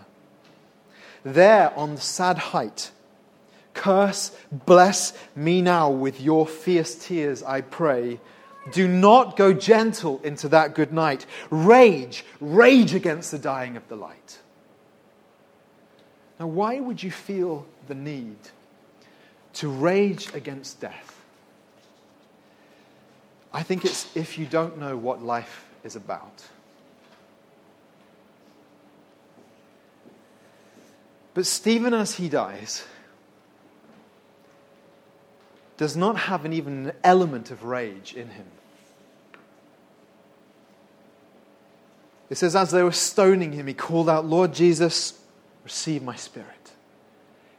[1.23, 2.91] there on the sad height,
[3.73, 8.19] curse, bless me now with your fierce tears, I pray.
[8.71, 11.25] Do not go gentle into that good night.
[11.49, 14.39] Rage, rage against the dying of the light.
[16.39, 18.37] Now, why would you feel the need
[19.55, 21.21] to rage against death?
[23.51, 26.43] I think it's if you don't know what life is about.
[31.33, 32.85] But Stephen, as he dies,
[35.77, 38.45] does not have an even an element of rage in him.
[42.29, 45.19] It says, as they were stoning him, he called out, Lord Jesus,
[45.63, 46.71] receive my spirit.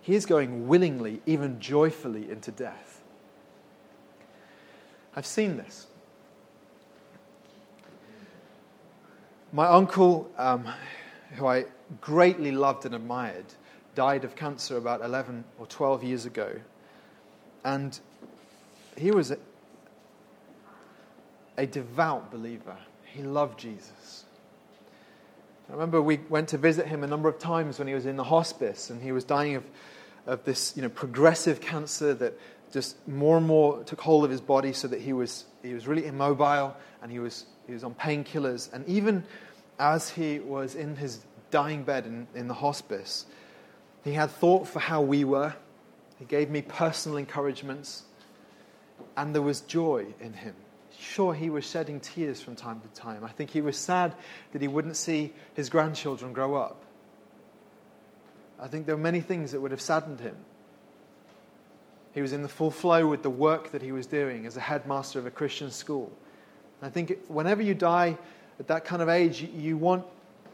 [0.00, 3.02] He is going willingly, even joyfully, into death.
[5.16, 5.86] I've seen this.
[9.54, 10.66] My uncle, um,
[11.36, 11.66] who I
[12.00, 13.44] greatly loved and admired,
[13.94, 16.50] died of cancer about 11 or 12 years ago.
[17.64, 17.96] And
[18.98, 19.38] he was a,
[21.56, 22.76] a devout believer.
[23.04, 24.24] He loved Jesus.
[25.68, 28.16] I remember we went to visit him a number of times when he was in
[28.16, 29.64] the hospice and he was dying of,
[30.26, 32.36] of this you know, progressive cancer that
[32.72, 35.86] just more and more took hold of his body so that he was, he was
[35.86, 38.72] really immobile and he was, he was on painkillers.
[38.72, 39.22] And even
[39.78, 41.20] as he was in his
[41.50, 43.26] dying bed in, in the hospice,
[44.02, 45.54] he had thought for how we were.
[46.18, 48.04] He gave me personal encouragements,
[49.16, 50.54] and there was joy in him.
[50.98, 53.24] Sure, he was shedding tears from time to time.
[53.24, 54.14] I think he was sad
[54.52, 56.82] that he wouldn't see his grandchildren grow up.
[58.60, 60.36] I think there were many things that would have saddened him.
[62.12, 64.60] He was in the full flow with the work that he was doing as a
[64.60, 66.12] headmaster of a Christian school.
[66.80, 68.18] I think whenever you die
[68.58, 70.04] at that kind of age, you want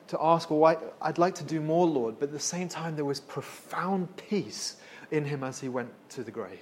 [0.08, 2.18] to ask, well, I'd like to do more, Lord.
[2.18, 4.76] But at the same time, there was profound peace
[5.10, 6.58] in him as he went to the grave.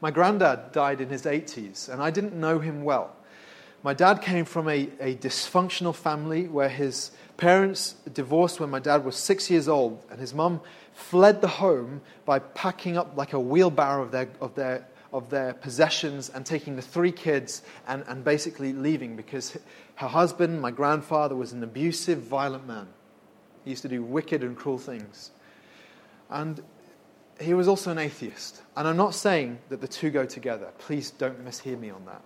[0.00, 3.16] My granddad died in his 80s, and I didn't know him well.
[3.82, 9.04] My dad came from a, a dysfunctional family where his parents divorced when my dad
[9.04, 10.60] was six years old, and his mum
[10.92, 15.54] fled the home by packing up like a wheelbarrow of their, of their of their
[15.54, 19.56] possessions and taking the three kids and, and basically leaving because
[19.96, 22.86] her husband, my grandfather, was an abusive, violent man.
[23.64, 25.30] He used to do wicked and cruel things.
[26.30, 26.62] And
[27.40, 28.62] he was also an atheist.
[28.76, 30.70] And I'm not saying that the two go together.
[30.78, 32.22] Please don't mishear me on that.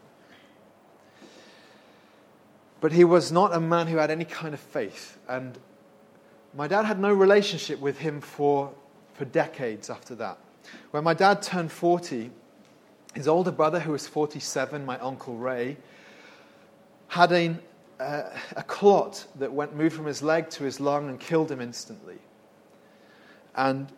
[2.81, 5.19] But he was not a man who had any kind of faith.
[5.29, 5.57] And
[6.55, 8.73] my dad had no relationship with him for,
[9.15, 10.39] for decades after that.
[10.91, 12.31] When my dad turned 40,
[13.15, 15.77] his older brother, who was 47, my uncle Ray,
[17.09, 17.57] had a,
[18.01, 18.23] uh,
[18.57, 22.19] a clot that went moved from his leg to his lung and killed him instantly.
[23.55, 23.93] And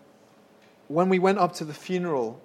[0.89, 2.41] when we went up to the funeral,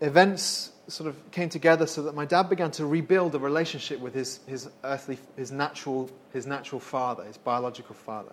[0.00, 4.14] events sort of came together so that my dad began to rebuild a relationship with
[4.14, 8.32] his, his earthly, his natural, his natural father, his biological father.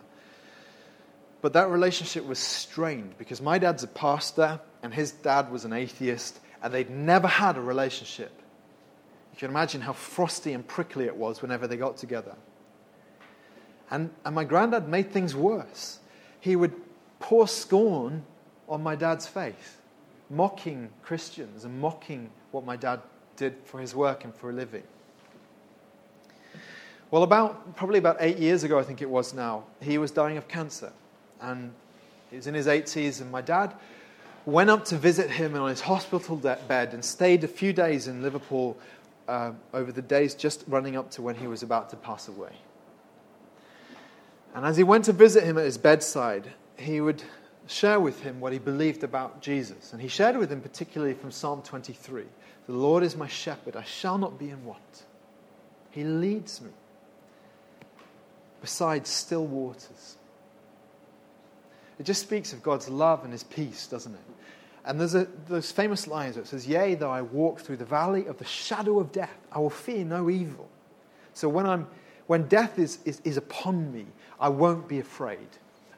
[1.42, 5.74] But that relationship was strained because my dad's a pastor and his dad was an
[5.74, 8.32] atheist, and they'd never had a relationship.
[9.34, 12.36] You can imagine how frosty and prickly it was whenever they got together.
[13.90, 16.00] And, and my granddad made things worse.
[16.40, 16.74] He would
[17.20, 18.24] pour scorn
[18.68, 19.82] on my dad's faith,
[20.30, 23.02] mocking Christians and mocking what my dad
[23.36, 24.84] did for his work and for a living.
[27.12, 30.38] Well, about probably about eight years ago, I think it was now, he was dying
[30.38, 30.94] of cancer.
[31.42, 31.74] And
[32.30, 33.74] he was in his 80s, and my dad
[34.46, 38.22] went up to visit him on his hospital bed and stayed a few days in
[38.22, 38.78] Liverpool
[39.28, 42.52] uh, over the days just running up to when he was about to pass away.
[44.54, 47.24] And as he went to visit him at his bedside, he would
[47.68, 49.94] share with him what he believed about Jesus.
[49.94, 52.26] And he shared with him particularly from Psalm 23
[52.68, 55.04] The Lord is my shepherd, I shall not be in want.
[55.92, 56.72] He leads me
[58.62, 60.18] beside still waters.
[62.02, 64.20] It just speaks of God's love and his peace, doesn't it?
[64.86, 67.86] And there's a, those famous lines where it says, Yea, though I walk through the
[67.86, 70.68] valley of the shadow of death, I will fear no evil.
[71.36, 71.86] So when, I'm,
[72.26, 74.08] when death is, is, is upon me,
[74.40, 75.48] I won't be afraid.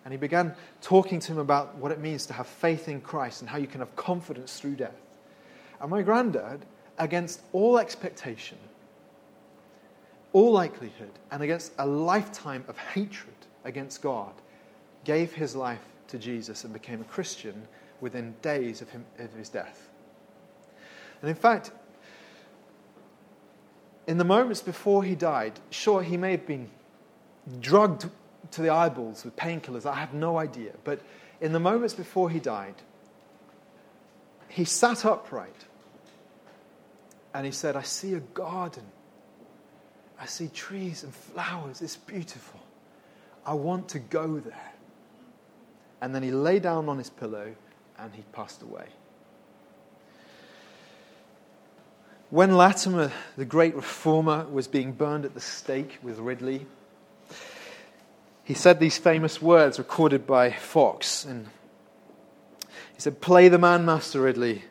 [0.03, 3.39] And he began talking to him about what it means to have faith in Christ
[3.39, 4.99] and how you can have confidence through death.
[5.79, 6.65] And my granddad,
[6.99, 8.57] against all expectation,
[10.33, 14.33] all likelihood, and against a lifetime of hatred against God,
[15.05, 15.79] gave his life
[16.13, 17.67] to Jesus and became a Christian
[17.99, 19.89] within days of, him, of his death.
[21.21, 21.71] And in fact,
[24.05, 26.69] in the moments before he died, sure, he may have been
[27.59, 28.05] drugged
[28.51, 29.87] to the eyeballs with painkillers.
[29.87, 30.73] I have no idea.
[30.83, 31.01] But
[31.41, 32.75] in the moments before he died,
[34.49, 35.65] he sat upright
[37.33, 38.83] and he said, I see a garden.
[40.19, 41.81] I see trees and flowers.
[41.81, 42.59] It's beautiful.
[43.45, 44.72] I want to go there.
[46.03, 47.55] And then he lay down on his pillow
[47.97, 48.87] and he passed away.
[52.29, 56.65] When Latimer, the great reformer, was being burned at the stake with Ridley,
[58.43, 61.23] he said these famous words recorded by Foxe.
[61.23, 61.47] And
[62.95, 64.63] he said, Play the man, Master Ridley.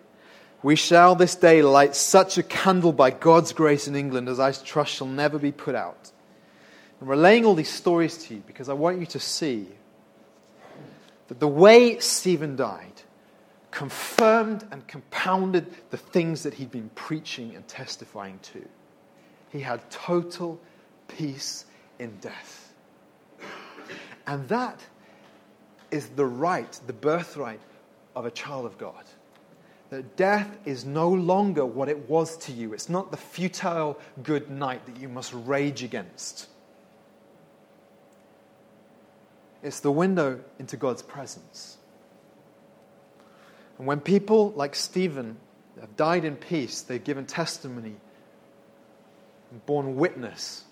[0.62, 4.52] We shall this day light such a candle by God's grace in England as I
[4.52, 6.12] trust shall never be put out.
[7.00, 9.68] And we're laying all these stories to you because I want you to see
[11.32, 13.00] that the way Stephen died
[13.70, 18.62] confirmed and compounded the things that he'd been preaching and testifying to.
[19.48, 20.60] He had total
[21.08, 21.64] peace
[21.98, 22.74] in death.
[24.26, 24.78] And that
[25.90, 27.60] is the right, the birthright
[28.14, 29.04] of a child of God.
[29.88, 32.74] That death is no longer what it was to you.
[32.74, 36.50] It's not the futile good night that you must rage against.
[39.62, 41.76] It's the window into God's presence.
[43.78, 45.36] And when people like Stephen
[45.80, 47.96] have died in peace, they've given testimony
[49.50, 50.64] and borne witness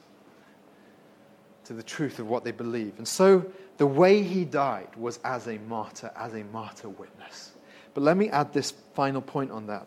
[1.64, 2.94] to the truth of what they believe.
[2.98, 7.52] And so the way he died was as a martyr, as a martyr witness.
[7.94, 9.86] But let me add this final point on that.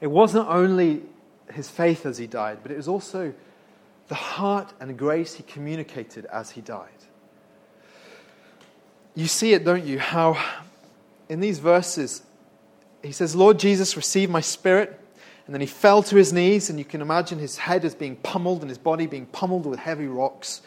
[0.00, 1.02] It wasn't only
[1.52, 3.32] his faith as he died, but it was also
[4.08, 6.88] the heart and grace he communicated as he died.
[9.14, 9.98] You see it, don't you?
[9.98, 10.42] How
[11.28, 12.22] in these verses,
[13.02, 14.98] he says, Lord Jesus, receive my spirit.
[15.46, 18.16] And then he fell to his knees, and you can imagine his head as being
[18.16, 20.62] pummeled and his body being pummeled with heavy rocks.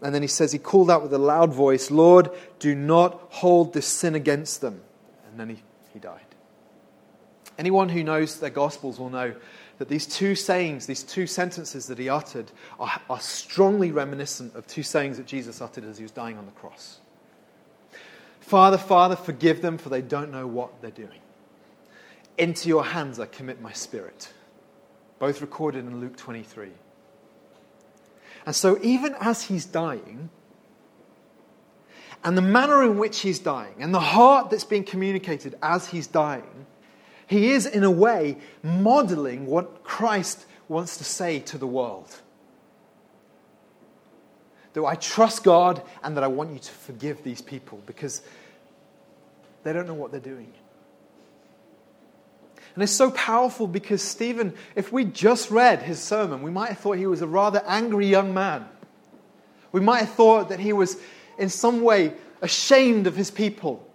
[0.00, 3.72] And then he says, he called out with a loud voice, Lord, do not hold
[3.72, 4.80] this sin against them.
[5.30, 5.62] And then he,
[5.92, 6.20] he died.
[7.58, 9.34] Anyone who knows their Gospels will know
[9.78, 14.66] that these two sayings, these two sentences that he uttered, are, are strongly reminiscent of
[14.66, 16.98] two sayings that Jesus uttered as he was dying on the cross.
[18.42, 21.20] Father, Father, forgive them, for they don't know what they're doing.
[22.36, 24.32] Into your hands I commit my spirit.
[25.18, 26.70] Both recorded in Luke 23.
[28.44, 30.28] And so, even as he's dying,
[32.24, 36.08] and the manner in which he's dying, and the heart that's being communicated as he's
[36.08, 36.66] dying,
[37.28, 42.20] he is, in a way, modeling what Christ wants to say to the world.
[44.74, 48.22] That I trust God and that I want you to forgive these people because
[49.64, 50.52] they don't know what they're doing.
[52.74, 56.78] And it's so powerful because Stephen, if we just read his sermon, we might have
[56.78, 58.66] thought he was a rather angry young man.
[59.72, 60.96] We might have thought that he was
[61.38, 63.86] in some way ashamed of his people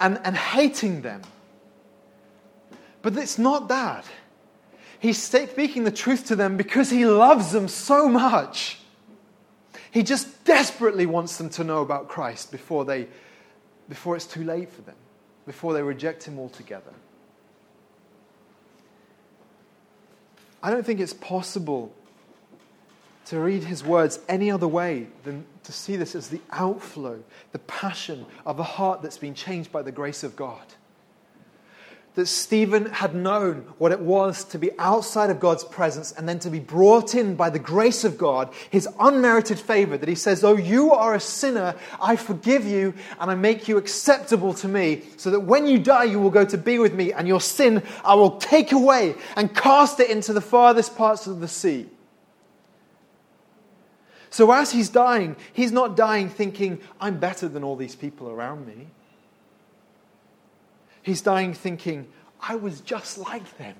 [0.00, 1.22] and, and hating them.
[3.02, 4.04] But it's not that.
[5.00, 8.77] He's speaking the truth to them because he loves them so much.
[9.90, 13.08] He just desperately wants them to know about Christ before, they,
[13.88, 14.96] before it's too late for them,
[15.46, 16.92] before they reject him altogether.
[20.62, 21.92] I don't think it's possible
[23.26, 27.22] to read his words any other way than to see this as the outflow,
[27.52, 30.64] the passion of a heart that's been changed by the grace of God
[32.18, 36.40] that Stephen had known what it was to be outside of God's presence and then
[36.40, 40.42] to be brought in by the grace of God, his unmerited favor, that he says,
[40.42, 45.02] Oh, you are a sinner, I forgive you and I make you acceptable to me,
[45.16, 47.84] so that when you die, you will go to be with me, and your sin
[48.04, 51.86] I will take away and cast it into the farthest parts of the sea.
[54.28, 58.66] So as he's dying, he's not dying thinking, I'm better than all these people around
[58.66, 58.88] me.
[61.08, 62.06] He's dying thinking,
[62.38, 63.76] I was just like them.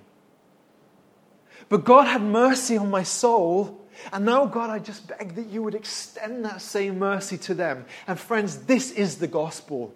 [1.69, 3.87] But God had mercy on my soul.
[4.15, 7.85] And now, God, I just beg that you would extend that same mercy to them.
[8.07, 9.93] And, friends, this is the gospel.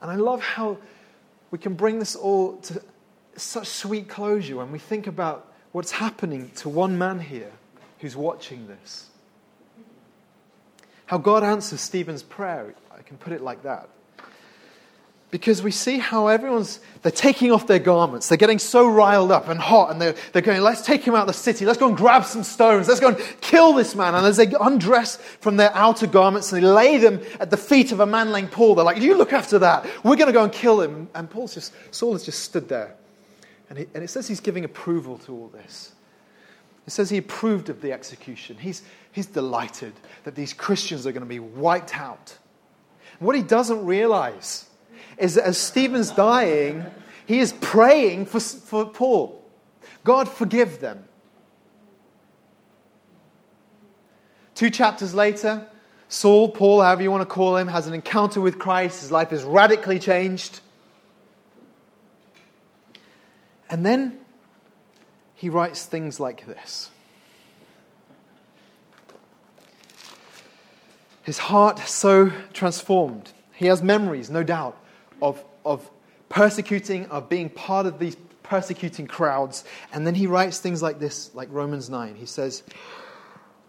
[0.00, 0.78] And I love how
[1.50, 2.80] we can bring this all to
[3.34, 7.50] such sweet closure when we think about what's happening to one man here
[7.98, 9.10] who's watching this.
[11.06, 12.76] How God answers Stephen's prayer.
[12.96, 13.88] I can put it like that
[15.30, 18.28] because we see how everyone's they're taking off their garments.
[18.28, 21.22] They're getting so riled up and hot and they're, they're going let's take him out
[21.22, 21.66] of the city.
[21.66, 22.88] Let's go and grab some stones.
[22.88, 24.14] Let's go and kill this man.
[24.14, 27.92] And as they undress from their outer garments and they lay them at the feet
[27.92, 29.84] of a man named paul they're like you look after that.
[30.02, 31.08] We're going to go and kill him.
[31.14, 32.94] And paul's just saul has just stood there.
[33.68, 35.92] And, he, and it says he's giving approval to all this.
[36.86, 38.56] It says he approved of the execution.
[38.56, 39.92] He's, he's delighted
[40.24, 42.38] that these christians are going to be wiped out.
[43.18, 44.67] What he doesn't realize
[45.18, 46.84] is that as Stephen's dying,
[47.26, 49.44] he is praying for, for Paul.
[50.04, 51.04] God, forgive them.
[54.54, 55.66] Two chapters later,
[56.08, 59.02] Saul, Paul, however you want to call him, has an encounter with Christ.
[59.02, 60.60] His life is radically changed.
[63.70, 64.18] And then
[65.34, 66.90] he writes things like this
[71.22, 73.32] His heart so transformed.
[73.52, 74.82] He has memories, no doubt,
[75.20, 75.88] of, of
[76.28, 79.64] persecuting, of being part of these persecuting crowds.
[79.92, 82.14] And then he writes things like this, like Romans 9.
[82.14, 82.62] He says,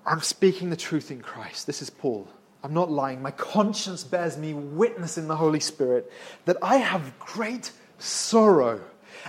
[0.06, 1.68] I'm speaking the truth in Christ.
[1.68, 2.28] This is Paul.
[2.64, 3.22] I'm not lying.
[3.22, 6.12] My conscience bears me witness in the Holy Spirit
[6.46, 8.82] that I have great sorrow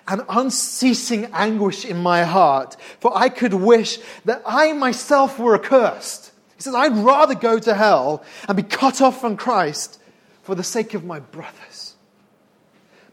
[0.06, 6.32] and unceasing anguish in my heart, for I could wish that I myself were accursed.
[6.56, 10.00] He says, I'd rather go to hell and be cut off from Christ
[10.42, 11.89] for the sake of my brothers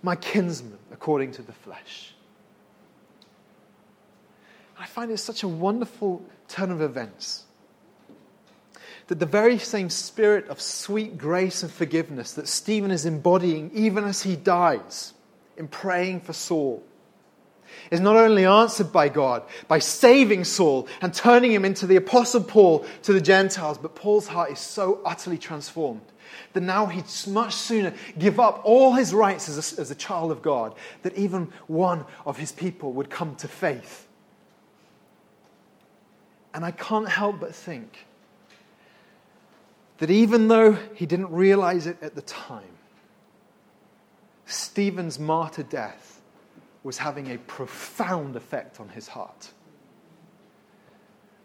[0.07, 2.13] my kinsman according to the flesh.
[4.79, 7.43] I find it such a wonderful turn of events
[9.07, 14.05] that the very same spirit of sweet grace and forgiveness that Stephen is embodying even
[14.05, 15.13] as he dies
[15.57, 16.81] in praying for Saul
[17.91, 22.43] is not only answered by God by saving Saul and turning him into the Apostle
[22.45, 26.13] Paul to the Gentiles, but Paul's heart is so utterly transformed
[26.53, 30.31] that now he'd much sooner give up all his rights as a, as a child
[30.31, 34.07] of God, that even one of his people would come to faith.
[36.53, 38.07] And I can't help but think
[39.99, 42.63] that even though he didn't realize it at the time,
[44.45, 46.21] Stephen's martyr death
[46.83, 49.49] was having a profound effect on his heart.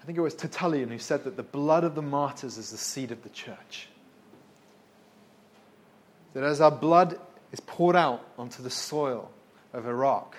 [0.01, 2.79] I think it was Tertullian who said that the blood of the martyrs is the
[2.79, 3.89] seed of the church
[6.35, 7.19] that as our blood
[7.53, 9.31] is poured out onto the soil
[9.73, 10.37] of Iraq,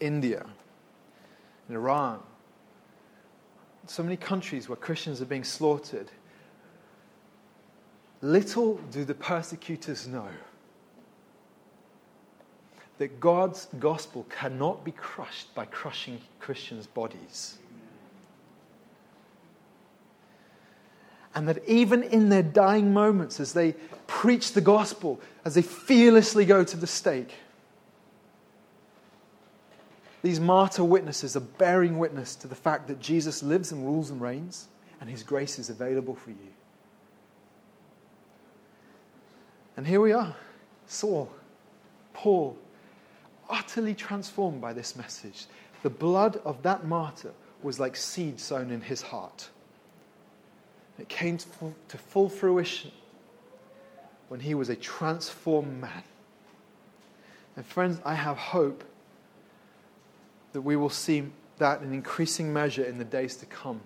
[0.00, 0.44] India,
[1.68, 2.20] in Iran,
[3.86, 6.10] so many countries where Christians are being slaughtered,
[8.20, 10.28] little do the persecutors know
[12.98, 17.58] that God's gospel cannot be crushed by crushing Christians' bodies.
[21.36, 23.72] And that even in their dying moments, as they
[24.06, 27.34] preach the gospel, as they fearlessly go to the stake,
[30.22, 34.20] these martyr witnesses are bearing witness to the fact that Jesus lives and rules and
[34.20, 34.68] reigns,
[34.98, 36.52] and his grace is available for you.
[39.76, 40.34] And here we are
[40.86, 41.30] Saul,
[42.14, 42.56] Paul,
[43.50, 45.46] utterly transformed by this message.
[45.82, 47.32] The blood of that martyr
[47.62, 49.50] was like seed sown in his heart.
[50.98, 52.90] It came to full, to full fruition
[54.28, 56.02] when he was a transformed man.
[57.56, 58.84] And friends, I have hope
[60.52, 61.24] that we will see
[61.58, 63.80] that in increasing measure in the days to come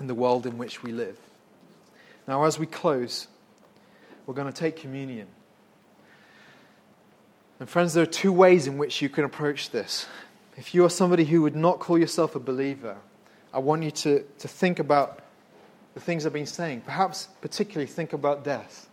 [0.00, 1.18] in the world in which we live.
[2.26, 3.26] Now, as we close,
[4.26, 5.28] we're going to take communion.
[7.58, 10.06] And, friends, there are two ways in which you can approach this.
[10.56, 12.96] If you are somebody who would not call yourself a believer,
[13.52, 15.20] I want you to, to think about
[15.98, 16.82] the things I've been saying.
[16.82, 18.88] Perhaps, particularly, think about death.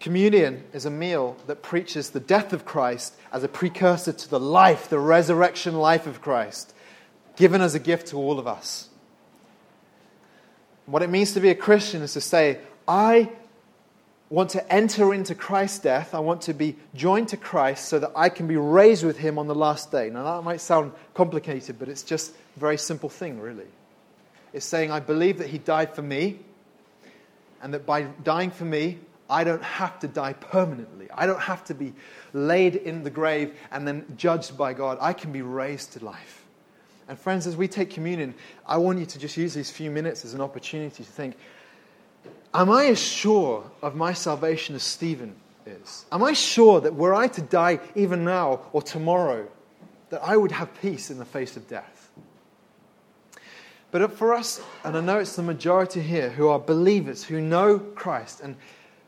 [0.00, 4.40] Communion is a meal that preaches the death of Christ as a precursor to the
[4.40, 6.72] life, the resurrection life of Christ,
[7.36, 8.88] given as a gift to all of us.
[10.86, 13.30] What it means to be a Christian is to say, I
[14.30, 16.14] want to enter into Christ's death.
[16.14, 19.38] I want to be joined to Christ so that I can be raised with him
[19.38, 20.08] on the last day.
[20.08, 23.66] Now, that might sound complicated, but it's just a very simple thing, really.
[24.52, 26.40] It's saying, I believe that he died for me,
[27.62, 28.98] and that by dying for me,
[29.28, 31.08] I don't have to die permanently.
[31.14, 31.92] I don't have to be
[32.32, 34.98] laid in the grave and then judged by God.
[35.00, 36.44] I can be raised to life.
[37.08, 38.34] And, friends, as we take communion,
[38.66, 41.36] I want you to just use these few minutes as an opportunity to think
[42.52, 45.36] Am I as sure of my salvation as Stephen
[45.66, 46.04] is?
[46.10, 49.46] Am I sure that were I to die even now or tomorrow,
[50.10, 51.99] that I would have peace in the face of death?
[53.90, 57.78] But for us, and I know it's the majority here who are believers, who know
[57.78, 58.56] Christ, and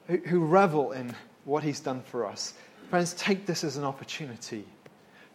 [0.09, 1.14] who, revel in
[1.45, 2.55] what he's done for us.
[2.91, 4.64] Friends, take this as an opportunity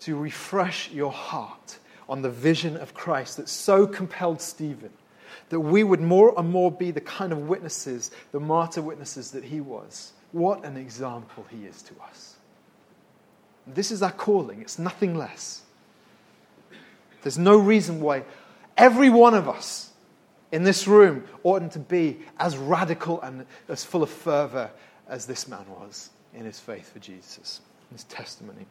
[0.01, 1.79] to refresh your heart
[2.09, 4.91] on the vision of Christ that so compelled Stephen,
[5.49, 9.43] that we would more and more be the kind of witnesses, the martyr witnesses that
[9.43, 10.11] he was.
[10.33, 12.35] What an example he is to us.
[13.65, 15.63] This is our calling, it's nothing less.
[17.23, 18.23] There's no reason why
[18.77, 19.91] every one of us
[20.51, 24.71] in this room oughtn't to be as radical and as full of fervor
[25.07, 27.61] as this man was in his faith for Jesus,
[27.91, 28.65] his testimony.